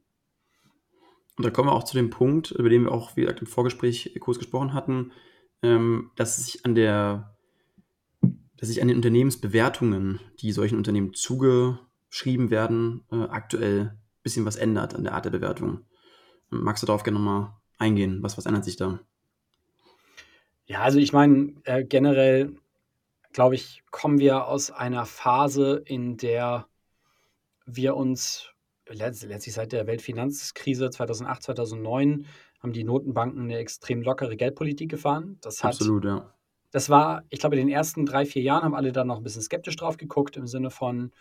[1.37, 3.47] Und da kommen wir auch zu dem Punkt, über den wir auch, wie gesagt, im
[3.47, 5.11] Vorgespräch kurz gesprochen hatten,
[5.61, 7.35] ähm, dass sich an der,
[8.57, 14.95] dass sich an den Unternehmensbewertungen, die solchen Unternehmen zugeschrieben werden, äh, aktuell bisschen was ändert
[14.95, 15.85] an der Art der Bewertung.
[16.49, 18.21] Magst du darauf gerne nochmal eingehen?
[18.23, 18.99] Was, was ändert sich da?
[20.65, 22.55] Ja, also ich meine, äh, generell,
[23.31, 26.67] glaube ich, kommen wir aus einer Phase, in der
[27.67, 28.49] wir uns
[28.87, 32.25] letztlich seit der Weltfinanzkrise 2008, 2009
[32.61, 35.37] haben die Notenbanken eine extrem lockere Geldpolitik gefahren.
[35.41, 36.33] Das hat, Absolut, ja.
[36.71, 39.23] Das war, ich glaube, in den ersten drei, vier Jahren haben alle da noch ein
[39.23, 41.11] bisschen skeptisch drauf geguckt, im Sinne von,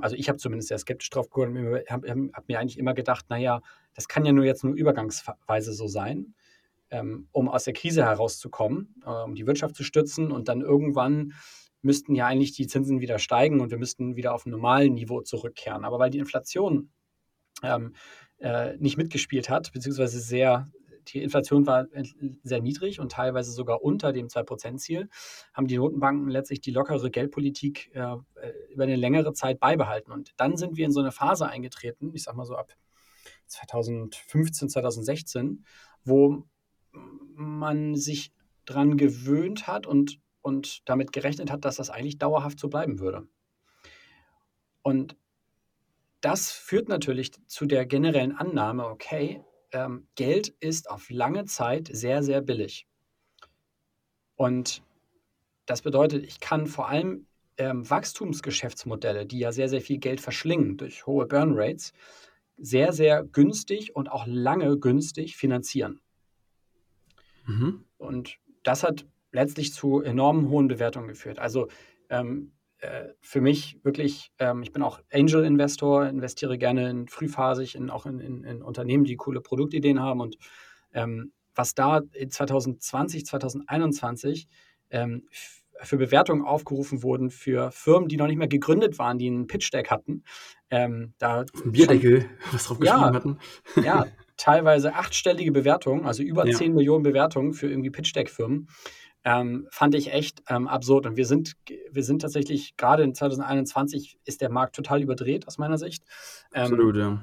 [0.00, 3.26] also ich habe zumindest sehr skeptisch drauf geguckt und habe hab mir eigentlich immer gedacht,
[3.28, 3.60] naja,
[3.94, 6.34] das kann ja nur jetzt nur übergangsweise so sein,
[6.90, 11.32] ähm, um aus der Krise herauszukommen, äh, um die Wirtschaft zu stützen und dann irgendwann
[11.82, 15.20] müssten ja eigentlich die Zinsen wieder steigen und wir müssten wieder auf ein normales Niveau
[15.20, 15.84] zurückkehren.
[15.84, 16.90] Aber weil die Inflation
[17.62, 17.94] ähm,
[18.38, 20.66] äh, nicht mitgespielt hat, beziehungsweise sehr,
[21.08, 21.86] die Inflation war
[22.42, 25.08] sehr niedrig und teilweise sogar unter dem 2%-Ziel,
[25.52, 28.16] haben die Notenbanken letztlich die lockere Geldpolitik äh,
[28.70, 30.12] über eine längere Zeit beibehalten.
[30.12, 32.74] Und dann sind wir in so eine Phase eingetreten, ich sag mal so ab
[33.46, 35.64] 2015, 2016,
[36.04, 36.44] wo
[37.34, 38.32] man sich
[38.64, 43.26] dran gewöhnt hat und, und damit gerechnet hat, dass das eigentlich dauerhaft so bleiben würde.
[44.82, 45.16] Und
[46.20, 52.22] das führt natürlich zu der generellen Annahme, okay, ähm, Geld ist auf lange Zeit sehr,
[52.22, 52.86] sehr billig.
[54.36, 54.82] Und
[55.66, 57.26] das bedeutet, ich kann vor allem
[57.58, 61.92] ähm, Wachstumsgeschäftsmodelle, die ja sehr, sehr viel Geld verschlingen durch hohe Burn Rates,
[62.56, 66.00] sehr, sehr günstig und auch lange günstig finanzieren.
[67.46, 67.84] Mhm.
[67.98, 71.38] Und das hat letztlich zu enorm hohen Bewertungen geführt.
[71.38, 71.68] Also
[72.10, 72.63] ähm, äh,
[73.20, 78.20] für mich wirklich, ähm, ich bin auch Angel-Investor, investiere gerne in frühphasig, in, auch in,
[78.20, 80.20] in, in, Unternehmen, die coole Produktideen haben.
[80.20, 80.36] Und
[80.92, 84.48] ähm, was da in 2020, 2021
[84.90, 85.28] ähm,
[85.80, 89.90] für Bewertungen aufgerufen wurden für Firmen, die noch nicht mehr gegründet waren, die einen Pitch-Deck
[89.90, 90.24] hatten.
[90.70, 93.38] Ähm, da Bierdeckel, was drauf geschrieben ja, hatten.
[93.82, 94.06] ja,
[94.36, 96.56] teilweise achtstellige Bewertungen, also über ja.
[96.56, 98.68] 10 Millionen Bewertungen für irgendwie Pitch-Deck-Firmen.
[99.24, 101.06] Ähm, fand ich echt ähm, absurd.
[101.06, 101.54] Und wir sind,
[101.90, 106.04] wir sind tatsächlich, gerade in 2021 ist der Markt total überdreht aus meiner Sicht.
[106.52, 107.22] Ähm, Absolut, ja.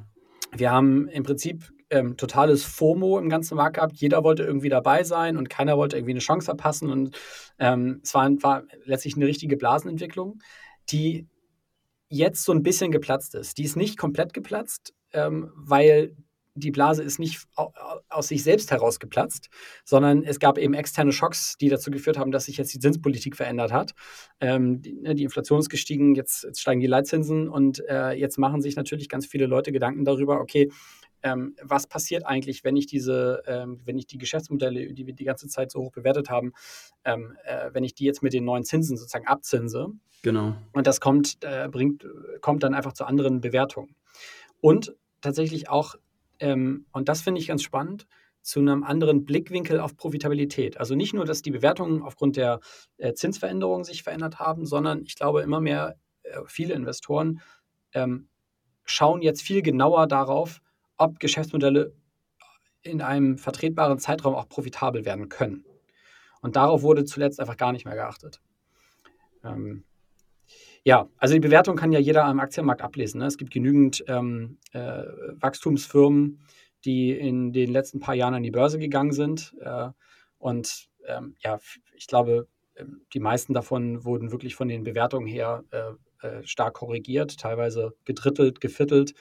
[0.54, 3.98] Wir haben im Prinzip ähm, totales FOMO im ganzen Markt gehabt.
[3.98, 6.90] Jeder wollte irgendwie dabei sein und keiner wollte irgendwie eine Chance verpassen.
[6.90, 7.18] Und
[7.60, 10.40] ähm, es war, war letztlich eine richtige Blasenentwicklung,
[10.90, 11.28] die
[12.10, 13.58] jetzt so ein bisschen geplatzt ist.
[13.58, 16.16] Die ist nicht komplett geplatzt, ähm, weil
[16.54, 17.46] die Blase ist nicht
[18.10, 19.50] aus sich selbst heraus geplatzt,
[19.86, 23.36] sondern es gab eben externe Schocks, die dazu geführt haben, dass sich jetzt die Zinspolitik
[23.36, 23.94] verändert hat.
[24.40, 28.38] Ähm, die, ne, die, Inflation ist gestiegen, jetzt, jetzt steigen die Leitzinsen und äh, jetzt
[28.38, 30.70] machen sich natürlich ganz viele Leute Gedanken darüber, okay,
[31.24, 35.24] ähm, was passiert eigentlich, wenn ich diese, ähm, wenn ich die Geschäftsmodelle, die wir die
[35.24, 36.54] ganze Zeit so hoch bewertet haben,
[37.06, 39.88] ähm, äh, wenn ich die jetzt mit den neuen Zinsen sozusagen abzinse.
[40.24, 40.56] Genau.
[40.74, 42.06] Und das kommt, äh, bringt,
[42.42, 43.96] kommt dann einfach zu anderen Bewertungen.
[44.62, 45.96] Und tatsächlich auch
[46.42, 48.08] ähm, und das finde ich ganz spannend,
[48.42, 50.78] zu einem anderen Blickwinkel auf Profitabilität.
[50.78, 52.60] Also nicht nur, dass die Bewertungen aufgrund der
[52.98, 57.42] äh, Zinsveränderungen sich verändert haben, sondern ich glaube, immer mehr äh, viele Investoren
[57.94, 58.28] ähm,
[58.84, 60.62] schauen jetzt viel genauer darauf,
[60.98, 61.94] ob Geschäftsmodelle
[62.82, 65.64] in einem vertretbaren Zeitraum auch profitabel werden können.
[66.42, 68.42] Und darauf wurde zuletzt einfach gar nicht mehr geachtet.
[69.44, 69.84] Ähm,
[70.84, 73.20] ja, also die Bewertung kann ja jeder am Aktienmarkt ablesen.
[73.20, 73.28] Ne?
[73.28, 75.04] Es gibt genügend ähm, äh,
[75.40, 76.40] Wachstumsfirmen,
[76.86, 79.56] die in den letzten paar Jahren an die Börse gegangen sind.
[79.62, 79.90] Äh,
[80.40, 81.60] und ähm, ja,
[81.94, 86.74] ich glaube, ähm, die meisten davon wurden wirklich von den Bewertungen her äh, äh, stark
[86.76, 89.14] korrigiert, teilweise gedrittelt, geviertelt.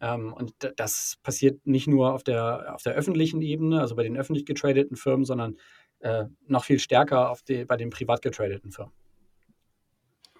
[0.00, 4.16] Ähm, und das passiert nicht nur auf der, auf der öffentlichen Ebene, also bei den
[4.16, 5.56] öffentlich getradeten Firmen, sondern
[6.00, 8.92] äh, noch viel stärker auf die, bei den privat getradeten Firmen.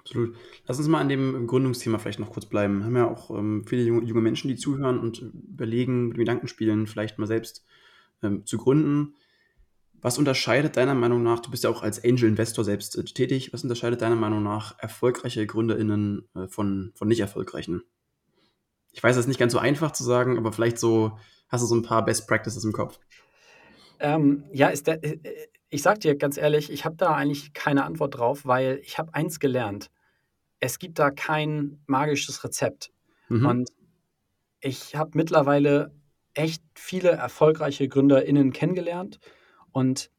[0.05, 0.37] Absolut.
[0.67, 2.81] Lass uns mal an dem Gründungsthema vielleicht noch kurz bleiben.
[2.81, 6.87] Wir haben ja auch ähm, viele junge, Menschen, die zuhören und überlegen, mit Gedanken spielen,
[6.87, 7.65] vielleicht mal selbst
[8.23, 9.15] ähm, zu gründen.
[10.03, 13.55] Was unterscheidet deiner Meinung nach, du bist ja auch als Angel Investor selbst äh, tätig,
[13.55, 17.83] was unterscheidet deiner Meinung nach erfolgreiche GründerInnen äh, von, von nicht erfolgreichen?
[18.93, 21.67] Ich weiß, das ist nicht ganz so einfach zu sagen, aber vielleicht so, hast du
[21.67, 23.01] so ein paar Best Practices im Kopf?
[24.01, 25.19] Ähm, ja, ist der, äh,
[25.75, 29.15] ich sag dir ganz ehrlich, ich habe da eigentlich keine Antwort drauf, weil ich habe
[29.15, 29.91] eins gelernt
[30.65, 32.91] es gibt da kein magisches Rezept.
[33.29, 33.47] Mhm.
[33.47, 33.71] Und
[34.61, 35.95] ich habe mittlerweile
[36.33, 39.21] echt viele erfolgreiche GründerInnen kennengelernt
[39.73, 40.11] und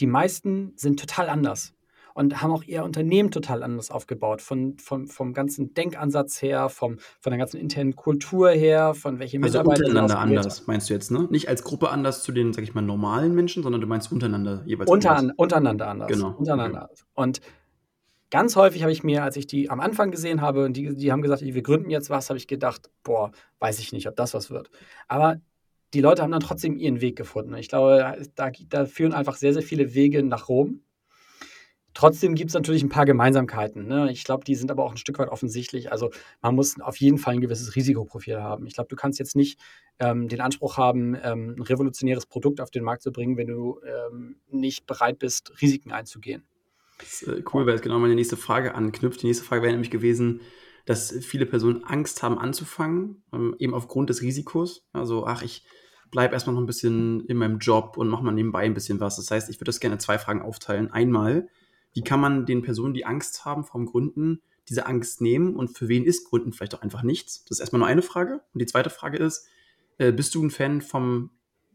[0.00, 1.74] die meisten sind total anders
[2.14, 4.40] und haben auch ihr Unternehmen total anders aufgebaut.
[4.40, 9.42] Von, vom, vom ganzen Denkansatz her, vom, von der ganzen internen Kultur her, von welchen
[9.44, 9.86] also Mitarbeiter.
[9.86, 11.28] untereinander anders, meinst du jetzt, ne?
[11.30, 14.62] Nicht als Gruppe anders zu den, sag ich mal, normalen Menschen, sondern du meinst untereinander
[14.64, 15.36] jeweils Unter, anders.
[15.36, 16.08] Untereinander anders.
[16.08, 16.34] Genau.
[16.38, 16.88] Untereinander.
[16.90, 17.02] Okay.
[17.14, 17.40] Und
[18.30, 21.12] Ganz häufig habe ich mir, als ich die am Anfang gesehen habe und die, die
[21.12, 24.34] haben gesagt, wir gründen jetzt was, habe ich gedacht, boah, weiß ich nicht, ob das
[24.34, 24.70] was wird.
[25.06, 25.36] Aber
[25.92, 27.54] die Leute haben dann trotzdem ihren Weg gefunden.
[27.54, 30.80] Ich glaube, da, da führen einfach sehr, sehr viele Wege nach Rom.
[31.94, 33.86] Trotzdem gibt es natürlich ein paar Gemeinsamkeiten.
[33.86, 34.10] Ne?
[34.10, 35.92] Ich glaube, die sind aber auch ein Stück weit offensichtlich.
[35.92, 36.10] Also
[36.42, 38.66] man muss auf jeden Fall ein gewisses Risikoprofil haben.
[38.66, 39.60] Ich glaube, du kannst jetzt nicht
[40.00, 43.80] ähm, den Anspruch haben, ähm, ein revolutionäres Produkt auf den Markt zu bringen, wenn du
[43.84, 46.42] ähm, nicht bereit bist, Risiken einzugehen.
[46.98, 49.22] Das ist äh, cool, weil es genau meine nächste Frage anknüpft.
[49.22, 50.40] Die nächste Frage wäre nämlich gewesen,
[50.86, 54.84] dass viele Personen Angst haben anzufangen, ähm, eben aufgrund des Risikos.
[54.92, 55.64] Also, ach, ich
[56.10, 59.16] bleibe erstmal noch ein bisschen in meinem Job und mache mal nebenbei ein bisschen was.
[59.16, 60.90] Das heißt, ich würde das gerne zwei Fragen aufteilen.
[60.90, 61.48] Einmal,
[61.94, 65.88] wie kann man den Personen, die Angst haben vom Gründen, diese Angst nehmen und für
[65.88, 67.44] wen ist Gründen vielleicht auch einfach nichts?
[67.44, 68.42] Das ist erstmal nur eine Frage.
[68.52, 69.46] Und die zweite Frage ist,
[69.98, 71.30] äh, bist du ein Fan vom,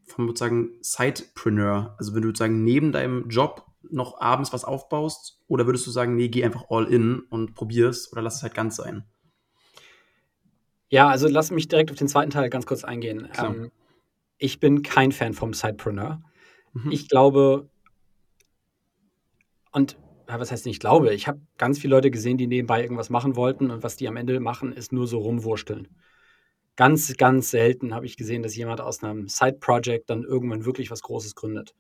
[0.05, 1.95] vom sozusagen Sidepreneur?
[1.97, 5.41] Also wenn du sozusagen neben deinem Job noch abends was aufbaust?
[5.47, 8.53] Oder würdest du sagen, nee, geh einfach all in und probier's oder lass es halt
[8.53, 9.05] ganz sein?
[10.89, 13.29] Ja, also lass mich direkt auf den zweiten Teil ganz kurz eingehen.
[13.38, 13.71] Ähm,
[14.38, 16.21] ich bin kein Fan vom Sidepreneur.
[16.73, 16.91] Mhm.
[16.91, 17.69] Ich glaube,
[19.71, 19.97] und
[20.38, 23.72] was heißt nicht glaube, ich habe ganz viele Leute gesehen, die nebenbei irgendwas machen wollten
[23.72, 25.88] und was die am Ende machen, ist nur so rumwursteln.
[26.76, 31.02] Ganz, ganz selten habe ich gesehen, dass jemand aus einem Side-Project dann irgendwann wirklich was
[31.02, 31.75] Großes gründet.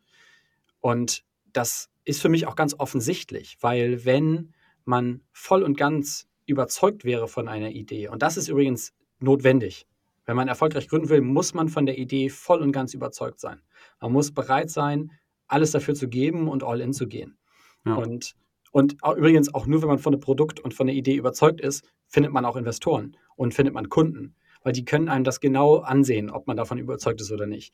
[0.81, 1.23] Und
[1.53, 7.27] das ist für mich auch ganz offensichtlich, weil wenn man voll und ganz überzeugt wäre
[7.27, 9.87] von einer Idee, und das ist übrigens notwendig,
[10.25, 13.61] wenn man erfolgreich gründen will, muss man von der Idee voll und ganz überzeugt sein.
[13.99, 15.11] Man muss bereit sein,
[15.47, 17.38] alles dafür zu geben und all in zu gehen.
[17.89, 17.95] Ja.
[17.95, 18.35] Und,
[18.71, 21.83] und übrigens auch nur, wenn man von dem Produkt und von der Idee überzeugt ist,
[22.07, 24.35] findet man auch Investoren und findet man Kunden.
[24.63, 27.73] weil die können einem das genau ansehen, ob man davon überzeugt ist oder nicht.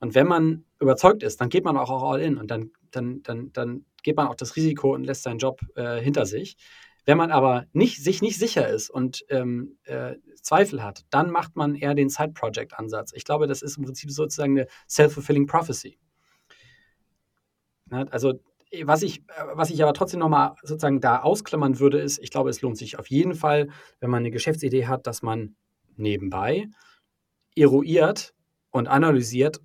[0.00, 3.52] Und wenn man überzeugt ist, dann geht man auch, all in und dann, dann, dann,
[3.52, 6.56] dann geht man auch das Risiko und lässt seinen Job äh, hinter sich.
[7.04, 11.56] Wenn man aber nicht, sich nicht sicher ist und ähm, äh, Zweifel hat, dann macht
[11.56, 13.12] man eher den Side-Project-Ansatz.
[13.14, 15.98] Ich glaube, das ist im Prinzip sozusagen eine self-fulfilling prophecy.
[17.90, 18.40] Also
[18.84, 19.22] was ich,
[19.54, 22.98] was ich aber trotzdem nochmal sozusagen da ausklammern würde, ist, ich glaube, es lohnt sich
[22.98, 23.68] auf jeden Fall,
[24.00, 25.56] wenn man eine Geschäftsidee hat, dass man
[25.96, 26.68] nebenbei
[27.54, 28.34] eruiert
[28.70, 29.60] und analysiert,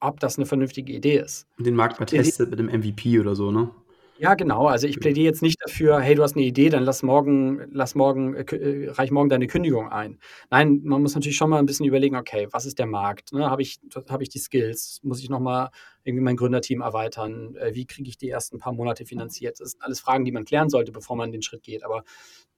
[0.00, 1.46] ob das eine vernünftige Idee ist.
[1.58, 3.70] Und den Markt mal testet mit dem MVP oder so, ne?
[4.16, 4.66] Ja, genau.
[4.68, 7.96] Also ich plädiere jetzt nicht dafür, hey, du hast eine Idee, dann lass morgen, lass
[7.96, 10.20] morgen, äh, äh, reich morgen deine Kündigung ein.
[10.50, 13.32] Nein, man muss natürlich schon mal ein bisschen überlegen, okay, was ist der Markt?
[13.32, 13.50] Ne?
[13.50, 15.00] Habe ich, hab ich die Skills?
[15.02, 15.70] Muss ich nochmal
[16.04, 17.56] irgendwie mein Gründerteam erweitern?
[17.56, 19.58] Äh, wie kriege ich die ersten paar Monate finanziert?
[19.58, 21.82] Das sind alles Fragen, die man klären sollte, bevor man den Schritt geht.
[21.84, 22.04] Aber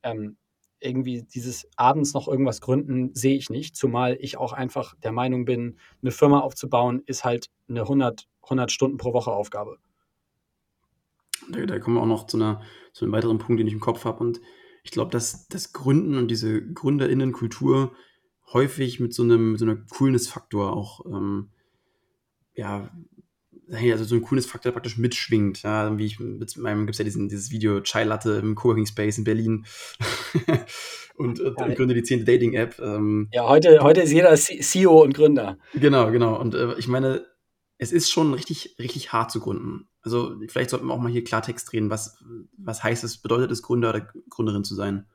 [0.03, 0.37] ähm,
[0.81, 3.77] irgendwie dieses abends noch irgendwas gründen, sehe ich nicht.
[3.77, 8.71] Zumal ich auch einfach der Meinung bin, eine Firma aufzubauen, ist halt eine 100, 100
[8.71, 9.79] Stunden pro Woche Aufgabe.
[11.51, 12.63] Da, da kommen wir auch noch zu, einer,
[12.93, 14.23] zu einem weiteren Punkt, den ich im Kopf habe.
[14.23, 14.41] Und
[14.83, 17.93] ich glaube, dass das Gründen und diese GründerInnenkultur
[18.53, 21.51] häufig mit so einem, mit so einer Coolness-Faktor auch, ähm,
[22.55, 22.91] ja,
[23.69, 25.63] also so ein Coolness-Faktor praktisch mitschwingt.
[25.63, 28.87] Ja, wie ich mit meinem, gibt es ja diesen, dieses Video Chai Latte im Coworking
[28.87, 29.67] Space in Berlin
[31.17, 32.79] und, und, und gründe die zehnte Dating-App.
[32.79, 35.59] Ähm, ja, heute, heute ist jeder CEO und Gründer.
[35.75, 36.41] Genau, genau.
[36.41, 37.27] Und äh, ich meine,
[37.79, 39.89] es ist schon richtig, richtig hart zu gründen.
[40.03, 41.91] Also vielleicht sollten wir auch mal hier Klartext drehen.
[41.91, 42.23] Was,
[42.57, 45.07] was heißt es, bedeutet es, Gründer oder Gründerin zu sein?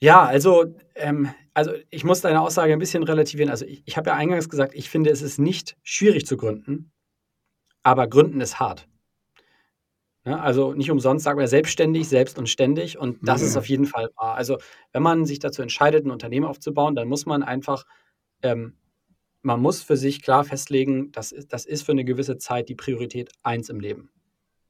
[0.00, 3.50] Ja, also, ähm, also ich muss deine Aussage ein bisschen relativieren.
[3.50, 6.90] Also ich, ich habe ja eingangs gesagt, ich finde, es ist nicht schwierig zu gründen,
[7.82, 8.88] aber gründen ist hart.
[10.24, 13.46] Ja, ne, also nicht umsonst sagen wir selbstständig, selbst und ständig und das mhm.
[13.46, 14.34] ist auf jeden Fall wahr.
[14.34, 14.58] Also
[14.92, 17.84] wenn man sich dazu entscheidet, ein Unternehmen aufzubauen, dann muss man einfach
[18.42, 18.74] ähm,
[19.42, 22.74] man muss für sich klar festlegen, das ist, das ist für eine gewisse Zeit die
[22.74, 24.10] Priorität eins im Leben.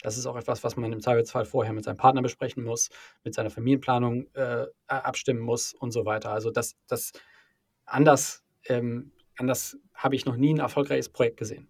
[0.03, 2.89] Das ist auch etwas, was man im Zweifelsfall vorher mit seinem Partner besprechen muss,
[3.23, 6.31] mit seiner Familienplanung äh, abstimmen muss und so weiter.
[6.31, 7.13] Also das, das
[7.85, 11.69] anders, ähm, anders habe ich noch nie ein erfolgreiches Projekt gesehen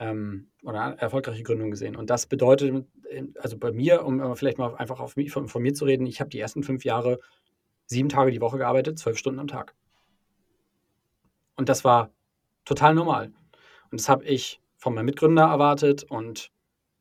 [0.00, 1.94] ähm, oder erfolgreiche Gründung gesehen.
[1.94, 2.86] Und das bedeutet,
[3.38, 6.20] also bei mir, um vielleicht mal einfach auf mich, von, von mir zu reden, ich
[6.20, 7.20] habe die ersten fünf Jahre
[7.86, 9.74] sieben Tage die Woche gearbeitet, zwölf Stunden am Tag.
[11.56, 12.10] Und das war
[12.64, 13.32] total normal.
[13.90, 16.50] Und das habe ich von meinem Mitgründer erwartet und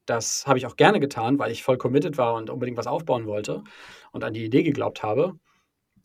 [0.06, 3.26] das habe ich auch gerne getan, weil ich voll committed war und unbedingt was aufbauen
[3.26, 3.64] wollte
[4.12, 5.39] und an die Idee geglaubt habe.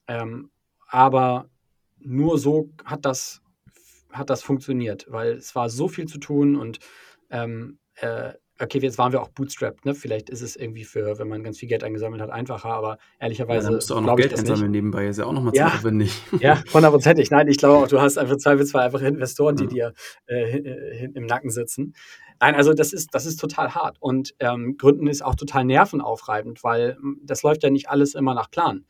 [0.06, 0.50] Ähm,
[0.86, 1.48] aber
[1.98, 3.42] nur so hat das,
[4.10, 6.78] hat das funktioniert, weil es war so viel zu tun und
[7.30, 9.94] ähm, äh, okay, jetzt waren wir auch bootstrapped, ne?
[9.94, 13.58] Vielleicht ist es irgendwie für, wenn man ganz viel Geld eingesammelt hat, einfacher, aber ehrlicherweise.
[13.58, 16.12] Ja, dann musst du auch noch Geld einsammeln nebenbei, ist ja auch nochmal ja, aufwendig.
[16.40, 17.30] Ja, hundertprozentig.
[17.30, 19.90] Nein, ich glaube auch, du hast einfach zweifelsfall einfach Investoren, die ja.
[19.90, 19.94] dir
[20.26, 21.94] äh, äh im Nacken sitzen.
[22.40, 23.96] Nein, also das ist, das ist total hart.
[24.00, 28.34] Und ähm, Gründen ist auch total nervenaufreibend, weil hm, das läuft ja nicht alles immer
[28.34, 28.84] nach Plan.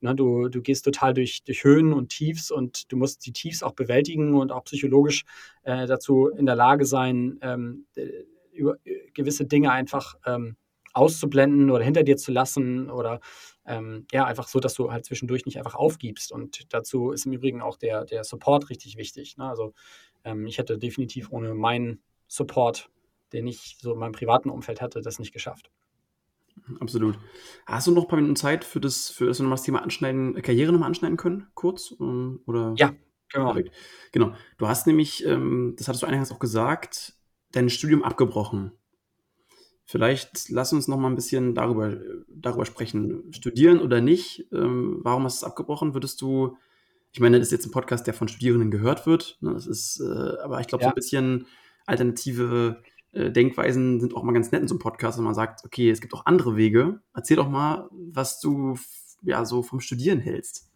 [0.00, 3.62] Ne, du, du gehst total durch, durch Höhen und Tiefs und du musst die Tiefs
[3.62, 5.24] auch bewältigen und auch psychologisch
[5.62, 7.86] äh, dazu in der Lage sein, ähm,
[8.54, 10.56] über äh, gewisse Dinge einfach ähm,
[10.94, 13.20] auszublenden oder hinter dir zu lassen oder
[13.66, 16.32] ähm, ja, einfach so, dass du halt zwischendurch nicht einfach aufgibst.
[16.32, 19.36] Und dazu ist im Übrigen auch der, der Support richtig wichtig.
[19.36, 19.48] Ne?
[19.48, 19.74] Also
[20.24, 22.90] ähm, ich hätte definitiv ohne meinen Support,
[23.32, 25.70] den ich so in meinem privaten Umfeld hatte, das nicht geschafft.
[26.80, 27.18] Absolut.
[27.66, 30.40] Hast du noch ein paar Minuten Zeit für das, für das, wir das Thema anschneiden,
[30.40, 31.94] Karriere nochmal anschneiden können, kurz?
[32.00, 32.74] Ähm, oder?
[32.76, 32.94] Ja,
[33.28, 33.56] genau.
[34.12, 34.34] Genau.
[34.58, 37.14] Du hast nämlich, ähm, das hattest du eingangs auch gesagt,
[37.56, 38.72] dein Studium abgebrochen.
[39.86, 41.96] Vielleicht lass uns noch mal ein bisschen darüber,
[42.28, 43.32] darüber sprechen.
[43.32, 44.46] Studieren oder nicht?
[44.52, 45.92] Ähm, warum hast du es abgebrochen?
[45.92, 46.56] Würdest du,
[47.12, 49.36] ich meine, das ist jetzt ein Podcast, der von Studierenden gehört wird.
[49.42, 49.52] Ne?
[49.52, 50.88] Das ist, äh, aber ich glaube, ja.
[50.88, 51.46] so ein bisschen
[51.84, 52.82] alternative
[53.12, 55.90] äh, Denkweisen sind auch mal ganz nett in so einem Podcast, wenn man sagt, okay,
[55.90, 57.00] es gibt auch andere Wege.
[57.14, 58.78] Erzähl doch mal, was du
[59.22, 60.70] ja so vom Studieren hältst.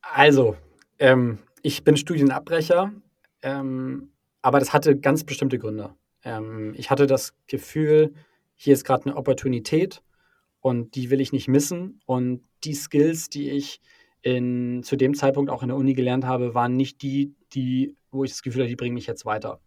[0.00, 0.56] Also,
[0.98, 2.92] ähm, ich bin Studienabbrecher.
[3.42, 4.13] Ähm,
[4.44, 5.94] aber das hatte ganz bestimmte Gründe.
[6.22, 8.12] Ähm, ich hatte das Gefühl,
[8.56, 10.02] hier ist gerade eine Opportunität
[10.60, 12.02] und die will ich nicht missen.
[12.04, 13.80] Und die Skills, die ich
[14.20, 18.22] in, zu dem Zeitpunkt auch in der Uni gelernt habe, waren nicht die, die, wo
[18.22, 19.60] ich das Gefühl hatte, die bringen mich jetzt weiter.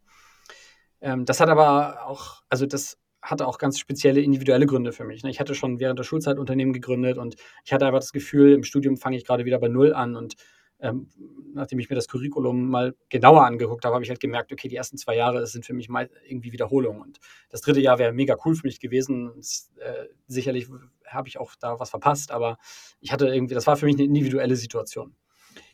[1.02, 5.24] Ähm, das hat aber auch, also das hatte auch ganz spezielle individuelle Gründe für mich.
[5.24, 5.32] Ne?
[5.32, 8.64] Ich hatte schon während der Schulzeit Unternehmen gegründet und ich hatte einfach das Gefühl, im
[8.64, 10.36] Studium fange ich gerade wieder bei Null an und
[10.80, 11.10] ähm,
[11.54, 14.76] nachdem ich mir das Curriculum mal genauer angeguckt habe, habe ich halt gemerkt, okay, die
[14.76, 17.02] ersten zwei Jahre sind für mich mal irgendwie Wiederholung.
[17.02, 17.20] Und
[17.50, 19.30] das dritte Jahr wäre mega cool für mich gewesen.
[19.30, 19.46] Und,
[19.80, 20.68] äh, sicherlich
[21.06, 22.58] habe ich auch da was verpasst, aber
[23.00, 25.16] ich hatte irgendwie, das war für mich eine individuelle Situation.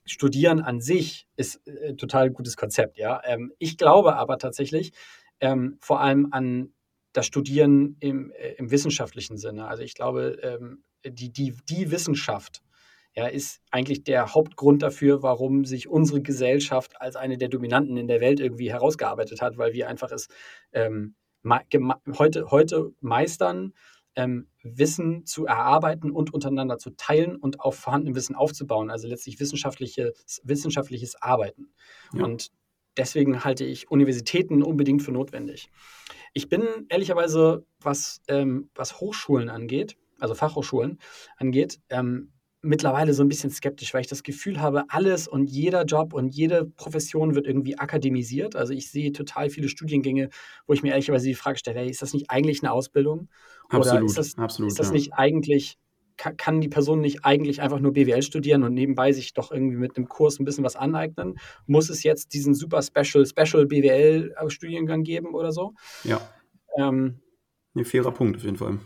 [0.05, 3.21] Studieren an sich ist ein äh, total gutes Konzept, ja.
[3.25, 4.93] Ähm, ich glaube aber tatsächlich
[5.39, 6.73] ähm, vor allem an
[7.13, 9.67] das Studieren im, äh, im wissenschaftlichen Sinne.
[9.67, 12.63] Also ich glaube, ähm, die, die, die Wissenschaft
[13.15, 18.07] ja, ist eigentlich der Hauptgrund dafür, warum sich unsere Gesellschaft als eine der Dominanten in
[18.07, 20.27] der Welt irgendwie herausgearbeitet hat, weil wir einfach es
[20.71, 21.15] ähm,
[22.17, 23.73] heute, heute meistern,
[24.15, 29.39] ähm, Wissen zu erarbeiten und untereinander zu teilen und auf vorhandenem Wissen aufzubauen, also letztlich
[29.39, 31.73] wissenschaftliches, wissenschaftliches Arbeiten.
[32.13, 32.23] Ja.
[32.23, 32.51] Und
[32.97, 35.69] deswegen halte ich Universitäten unbedingt für notwendig.
[36.33, 40.99] Ich bin ehrlicherweise, was, ähm, was Hochschulen angeht, also Fachhochschulen
[41.37, 42.31] angeht, ähm,
[42.63, 46.29] mittlerweile so ein bisschen skeptisch, weil ich das Gefühl habe, alles und jeder Job und
[46.29, 48.55] jede Profession wird irgendwie akademisiert.
[48.55, 50.29] Also ich sehe total viele Studiengänge,
[50.65, 53.27] wo ich mir ehrlicherweise die Frage stelle, hey, ist das nicht eigentlich eine Ausbildung?
[53.69, 54.93] Absolut, Oder ist das, absolut, ist das ja.
[54.93, 55.77] nicht eigentlich,
[56.15, 59.97] kann, die Person nicht eigentlich einfach nur BWL studieren und nebenbei sich doch irgendwie mit
[59.97, 61.35] einem Kurs ein bisschen was aneignen?
[61.65, 65.73] Muss es jetzt diesen super Special, Special BWL-Studiengang geben oder so?
[66.05, 66.21] Ja.
[66.77, 67.19] Ähm,
[67.75, 68.79] ein fairer Punkt auf jeden Fall.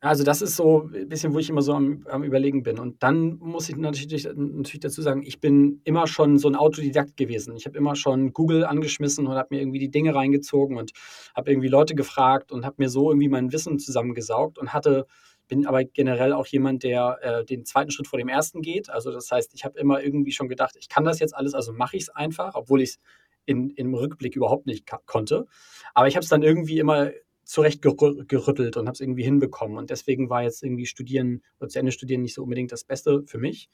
[0.00, 2.78] Also das ist so ein bisschen, wo ich immer so am, am Überlegen bin.
[2.78, 7.16] Und dann muss ich natürlich, natürlich dazu sagen, ich bin immer schon so ein Autodidakt
[7.16, 7.56] gewesen.
[7.56, 10.92] Ich habe immer schon Google angeschmissen und habe mir irgendwie die Dinge reingezogen und
[11.34, 15.06] habe irgendwie Leute gefragt und habe mir so irgendwie mein Wissen zusammengesaugt und hatte,
[15.48, 18.90] bin aber generell auch jemand, der äh, den zweiten Schritt vor dem ersten geht.
[18.90, 21.72] Also das heißt, ich habe immer irgendwie schon gedacht, ich kann das jetzt alles, also
[21.72, 22.98] mache ich es einfach, obwohl ich es
[23.46, 25.46] in, im Rückblick überhaupt nicht konnte.
[25.94, 27.10] Aber ich habe es dann irgendwie immer
[27.46, 29.78] zurecht gerüttelt und habe es irgendwie hinbekommen.
[29.78, 33.22] Und deswegen war jetzt irgendwie Studieren oder zu Ende studieren nicht so unbedingt das Beste
[33.26, 33.70] für mich.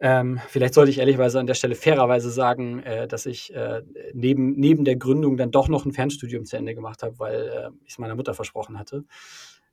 [0.00, 3.82] Ähm, vielleicht sollte ich ehrlicherweise an der Stelle fairerweise sagen, äh, dass ich äh,
[4.14, 7.70] neben, neben der Gründung dann doch noch ein Fernstudium zu Ende gemacht habe, weil äh,
[7.84, 9.04] ich es meiner Mutter versprochen hatte.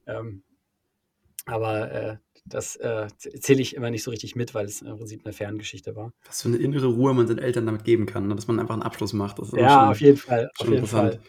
[0.05, 0.43] Ähm,
[1.45, 5.21] aber äh, das äh, zähle ich immer nicht so richtig mit, weil es im Prinzip
[5.25, 6.13] eine Ferngeschichte war.
[6.25, 8.35] Was für eine innere Ruhe man den Eltern damit geben kann, ne?
[8.35, 9.39] dass man einfach einen Abschluss macht.
[9.39, 10.51] ja, schon, auf jeden Fall.
[10.59, 11.19] Auf jeden Fall.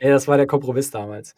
[0.00, 1.34] Ja, das war der Kompromiss damals.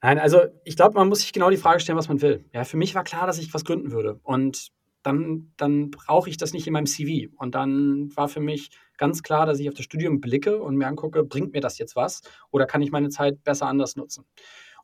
[0.00, 2.44] Nein, also ich glaube, man muss sich genau die Frage stellen, was man will.
[2.52, 4.18] Ja, für mich war klar, dass ich was gründen würde.
[4.24, 4.72] Und
[5.02, 7.32] dann, dann brauche ich das nicht in meinem CV.
[7.36, 10.86] Und dann war für mich ganz klar, dass ich auf das Studium blicke und mir
[10.86, 14.24] angucke, bringt mir das jetzt was oder kann ich meine Zeit besser anders nutzen?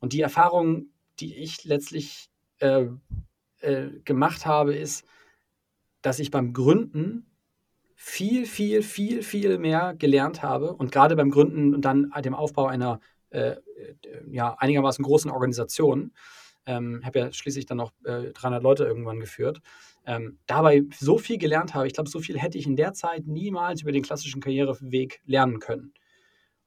[0.00, 0.86] Und die Erfahrung,
[1.20, 2.28] die ich letztlich
[2.58, 2.86] äh,
[3.60, 5.04] äh, gemacht habe, ist,
[6.02, 7.27] dass ich beim Gründen
[8.00, 12.66] viel, viel, viel, viel mehr gelernt habe und gerade beim Gründen und dann dem Aufbau
[12.66, 13.56] einer äh,
[14.30, 16.12] ja, einigermaßen großen Organisation,
[16.64, 19.60] ähm, habe ja schließlich dann noch äh, 300 Leute irgendwann geführt,
[20.06, 21.88] ähm, dabei so viel gelernt habe.
[21.88, 25.58] Ich glaube, so viel hätte ich in der Zeit niemals über den klassischen Karriereweg lernen
[25.58, 25.92] können.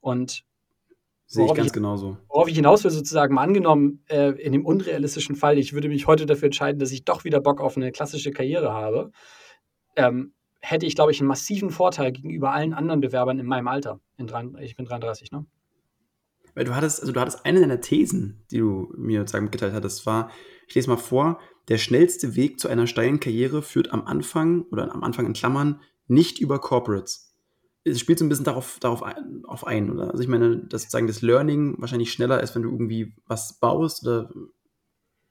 [0.02, 0.44] Und
[1.28, 2.18] Sehe ich ganz ich, genauso.
[2.28, 6.08] Worauf ich hinaus will, sozusagen, mal angenommen, äh, in dem unrealistischen Fall, ich würde mich
[6.08, 9.12] heute dafür entscheiden, dass ich doch wieder Bock auf eine klassische Karriere habe,
[9.96, 14.00] ähm, hätte ich, glaube ich, einen massiven Vorteil gegenüber allen anderen Bewerbern in meinem Alter.
[14.18, 15.46] In drei, ich bin 33, ne?
[16.54, 20.06] Weil du hattest, also du hattest eine deiner Thesen, die du mir sozusagen mitgeteilt hattest,
[20.06, 20.30] war,
[20.68, 21.40] ich lese mal vor,
[21.70, 25.80] der schnellste Weg zu einer steilen Karriere führt am Anfang oder am Anfang in Klammern
[26.08, 27.34] nicht über Corporates.
[27.84, 30.12] Es spielt so ein bisschen darauf, darauf ein, auf ein, oder?
[30.12, 34.06] Also ich meine, dass sozusagen das Learning wahrscheinlich schneller ist, wenn du irgendwie was baust
[34.06, 34.30] oder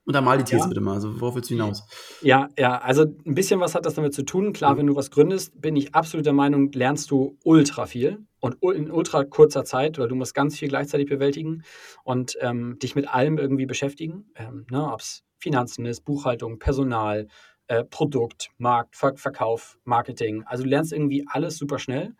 [0.05, 0.66] Untermal die These ja.
[0.66, 0.94] bitte mal.
[0.94, 1.84] Also, worauf willst du hinaus?
[2.22, 4.53] Ja, ja, also ein bisschen was hat das damit zu tun.
[4.53, 4.78] Klar, mhm.
[4.78, 8.90] wenn du was gründest, bin ich absolut der Meinung, lernst du ultra viel und in
[8.90, 11.62] ultra kurzer Zeit, weil du musst ganz viel gleichzeitig bewältigen
[12.03, 14.30] und ähm, dich mit allem irgendwie beschäftigen.
[14.34, 17.28] Ähm, ne, Ob es Finanzen ist, Buchhaltung, Personal,
[17.66, 20.42] äh, Produkt, Markt, Ver Verkauf, Marketing.
[20.44, 22.14] Also du lernst irgendwie alles super schnell.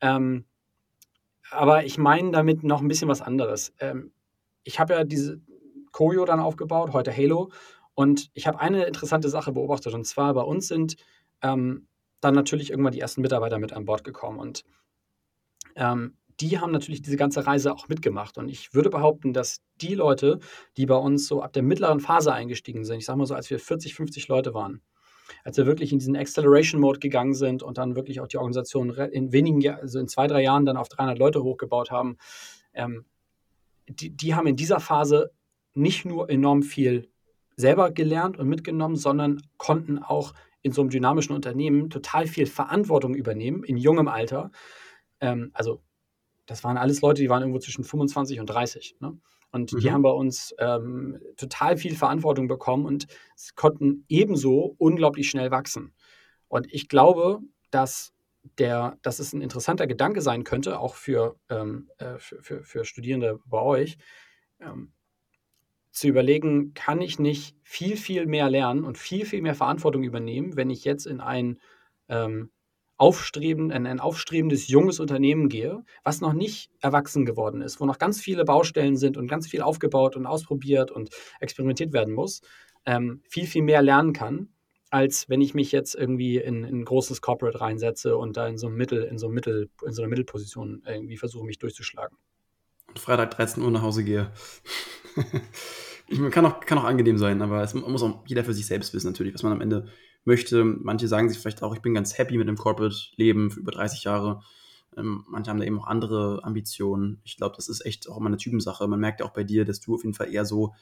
[0.00, 0.46] Ähm,
[1.50, 3.72] aber ich meine damit noch ein bisschen was anderes.
[3.78, 4.12] Ähm,
[4.64, 5.40] ich habe ja diese,
[5.92, 7.50] Koyo dann aufgebaut, heute Halo.
[7.94, 9.94] Und ich habe eine interessante Sache beobachtet.
[9.94, 10.96] Und zwar bei uns sind
[11.42, 11.86] ähm,
[12.20, 14.38] dann natürlich irgendwann die ersten Mitarbeiter mit an Bord gekommen.
[14.38, 14.64] Und
[15.76, 18.38] ähm, die haben natürlich diese ganze Reise auch mitgemacht.
[18.38, 20.38] Und ich würde behaupten, dass die Leute,
[20.76, 23.50] die bei uns so ab der mittleren Phase eingestiegen sind, ich sage mal so, als
[23.50, 24.80] wir 40, 50 Leute waren,
[25.44, 29.32] als wir wirklich in diesen Acceleration-Mode gegangen sind und dann wirklich auch die Organisation in
[29.32, 32.16] wenigen, also in zwei, drei Jahren dann auf 300 Leute hochgebaut haben,
[32.72, 33.04] ähm,
[33.88, 35.30] die, die haben in dieser Phase
[35.74, 37.08] nicht nur enorm viel
[37.56, 43.14] selber gelernt und mitgenommen, sondern konnten auch in so einem dynamischen Unternehmen total viel Verantwortung
[43.14, 44.50] übernehmen in jungem Alter.
[45.20, 45.82] Ähm, also
[46.46, 48.96] das waren alles Leute, die waren irgendwo zwischen 25 und 30.
[49.00, 49.18] Ne?
[49.50, 49.80] Und mhm.
[49.80, 53.06] die haben bei uns ähm, total viel Verantwortung bekommen und
[53.54, 55.94] konnten ebenso unglaublich schnell wachsen.
[56.48, 58.12] Und ich glaube, dass,
[58.58, 62.84] der, dass es ein interessanter Gedanke sein könnte, auch für, ähm, äh, für, für, für,
[62.84, 63.98] Studierende bei euch,
[64.60, 64.92] ähm,
[65.92, 70.56] zu überlegen, kann ich nicht viel, viel mehr lernen und viel, viel mehr Verantwortung übernehmen,
[70.56, 71.60] wenn ich jetzt in ein
[72.08, 72.50] ähm,
[72.96, 77.98] aufstrebend, ein, ein aufstrebendes junges Unternehmen gehe, was noch nicht erwachsen geworden ist, wo noch
[77.98, 82.40] ganz viele Baustellen sind und ganz viel aufgebaut und ausprobiert und experimentiert werden muss,
[82.86, 84.48] ähm, viel, viel mehr lernen kann,
[84.90, 88.56] als wenn ich mich jetzt irgendwie in, in, ein großes Corporate reinsetze und da in
[88.56, 92.16] so, Mittel, in, so Mittel, in so einer Mittelposition irgendwie versuche, mich durchzuschlagen.
[92.94, 94.30] Freitag 13 Uhr nach Hause gehe.
[96.08, 98.94] Ich, kann, auch, kann auch angenehm sein, aber es muss auch jeder für sich selbst
[98.94, 99.88] wissen, natürlich, was man am Ende
[100.24, 100.64] möchte.
[100.64, 104.04] Manche sagen sich vielleicht auch, ich bin ganz happy mit dem Corporate-Leben für über 30
[104.04, 104.42] Jahre.
[104.96, 107.20] Ähm, manche haben da eben auch andere Ambitionen.
[107.24, 108.86] Ich glaube, das ist echt auch immer eine Typensache.
[108.86, 110.74] Man merkt ja auch bei dir, dass du auf jeden Fall eher so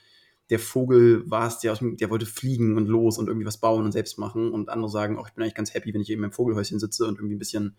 [0.50, 3.92] der Vogel warst, der, dem, der wollte fliegen und los und irgendwie was bauen und
[3.92, 4.50] selbst machen.
[4.50, 7.06] Und andere sagen auch, ich bin eigentlich ganz happy, wenn ich eben im Vogelhäuschen sitze
[7.06, 7.76] und irgendwie ein bisschen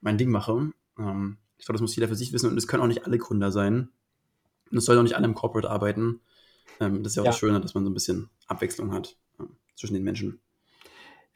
[0.00, 0.70] mein Ding mache.
[0.98, 3.18] Ähm, ich glaube, das muss jeder für sich wissen und es können auch nicht alle
[3.18, 3.90] Gründer sein.
[4.70, 6.20] Und es soll auch nicht alle im Corporate arbeiten.
[6.80, 7.30] Ähm, das ist ja auch ja.
[7.32, 9.44] das Schöne, dass man so ein bisschen Abwechslung hat äh,
[9.74, 10.40] zwischen den Menschen.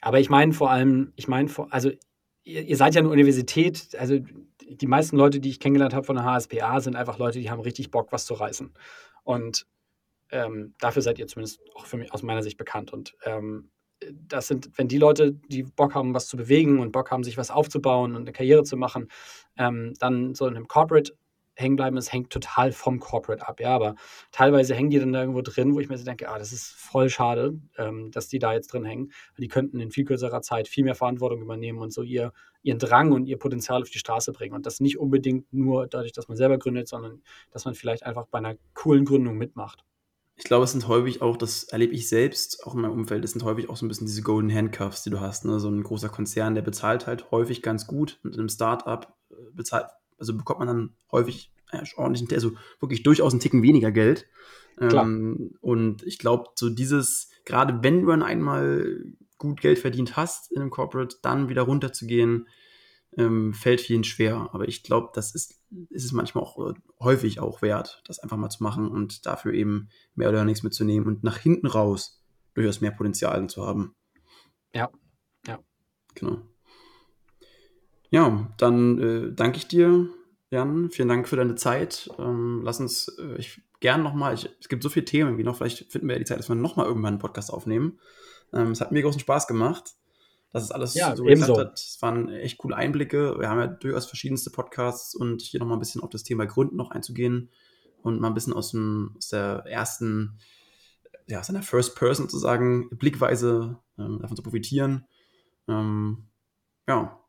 [0.01, 1.91] Aber ich meine vor allem, ich meine, also
[2.43, 4.19] ihr, ihr, seid ja eine Universität, also
[4.61, 7.59] die meisten Leute, die ich kennengelernt habe von der HSPA, sind einfach Leute, die haben
[7.59, 8.73] richtig Bock, was zu reißen.
[9.23, 9.67] Und
[10.31, 12.91] ähm, dafür seid ihr zumindest auch für mich aus meiner Sicht bekannt.
[12.91, 13.69] Und ähm,
[14.11, 17.37] das sind, wenn die Leute, die Bock haben, was zu bewegen und Bock haben, sich
[17.37, 19.09] was aufzubauen und eine Karriere zu machen,
[19.57, 21.13] ähm, dann so in einem Corporate
[21.61, 21.97] hängen bleiben.
[21.97, 23.95] Es hängt total vom Corporate ab, ja, aber
[24.31, 26.73] teilweise hängen die dann da irgendwo drin, wo ich mir so denke, ah, das ist
[26.73, 29.11] voll schade, ähm, dass die da jetzt drin hängen.
[29.37, 32.33] Die könnten in viel kürzerer Zeit viel mehr Verantwortung übernehmen und so ihr,
[32.63, 34.55] ihren Drang und ihr Potenzial auf die Straße bringen.
[34.55, 38.27] Und das nicht unbedingt nur dadurch, dass man selber gründet, sondern dass man vielleicht einfach
[38.27, 39.85] bei einer coolen Gründung mitmacht.
[40.41, 43.33] Ich glaube, es sind häufig auch, das erlebe ich selbst auch in meinem Umfeld, es
[43.33, 45.45] sind häufig auch so ein bisschen diese Golden Handcuffs, die du hast.
[45.45, 45.59] Ne?
[45.59, 48.19] So ein großer Konzern, der bezahlt halt häufig ganz gut.
[48.23, 49.85] Mit einem Startup äh, bezahlt,
[50.21, 54.27] also bekommt man dann häufig ja, ordentlich, also wirklich durchaus einen Ticken weniger Geld.
[54.79, 59.03] Ähm, und ich glaube, so dieses, gerade wenn du dann einmal
[59.37, 62.47] gut Geld verdient hast in einem Corporate, dann wieder runterzugehen,
[63.17, 64.49] ähm, fällt vielen schwer.
[64.53, 65.59] Aber ich glaube, das ist,
[65.89, 69.53] ist es manchmal auch äh, häufig auch wert, das einfach mal zu machen und dafür
[69.53, 73.95] eben mehr oder nichts mitzunehmen und nach hinten raus durchaus mehr Potenzial zu haben.
[74.73, 74.89] Ja,
[75.47, 75.59] ja.
[76.15, 76.41] Genau.
[78.11, 80.09] Ja, dann äh, danke ich dir
[80.51, 80.91] Jan.
[80.91, 82.09] Vielen Dank für deine Zeit.
[82.19, 85.91] Ähm, lass uns, äh, ich gern nochmal, es gibt so viele Themen irgendwie noch, vielleicht
[85.91, 87.99] finden wir ja die Zeit, dass wir nochmal irgendwann einen Podcast aufnehmen.
[88.53, 89.95] Ähm, es hat mir großen Spaß gemacht,
[90.51, 91.53] dass es alles ja, so ebenso.
[91.53, 91.79] geklappt hat.
[91.79, 93.39] Es waren echt coole Einblicke.
[93.39, 96.75] Wir haben ja durchaus verschiedenste Podcasts und hier nochmal ein bisschen auf das Thema Gründen
[96.75, 97.49] noch einzugehen
[98.01, 100.37] und mal ein bisschen aus, dem, aus der ersten,
[101.27, 105.07] ja, aus einer First Person sozusagen Blickweise ähm, davon zu profitieren.
[105.69, 106.27] Ähm,
[106.89, 107.20] ja.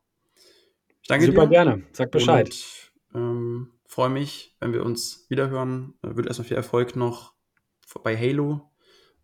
[1.02, 1.50] Ich danke Super dir.
[1.50, 1.82] gerne.
[1.92, 2.54] Sag Bescheid.
[3.12, 5.92] Und ähm, Freue mich, wenn wir uns wiederhören.
[6.02, 7.34] Äh, würde erstmal viel Erfolg noch
[8.02, 8.72] bei Halo.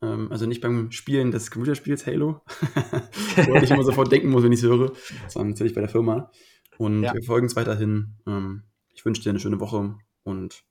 [0.03, 2.43] Ähm, also nicht beim Spielen des Computerspiels Halo,
[3.47, 4.93] wo ich immer sofort denken muss, wenn ich es höre,
[5.29, 6.31] sondern natürlich bei der Firma.
[6.76, 7.14] Und ja.
[7.14, 8.18] wir folgen es weiterhin.
[8.26, 10.64] Ähm, ich wünsche dir eine schöne Woche und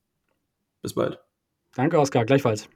[0.83, 1.19] bis bald.
[1.73, 2.23] Danke, Oskar.
[2.23, 2.69] Gleichfalls.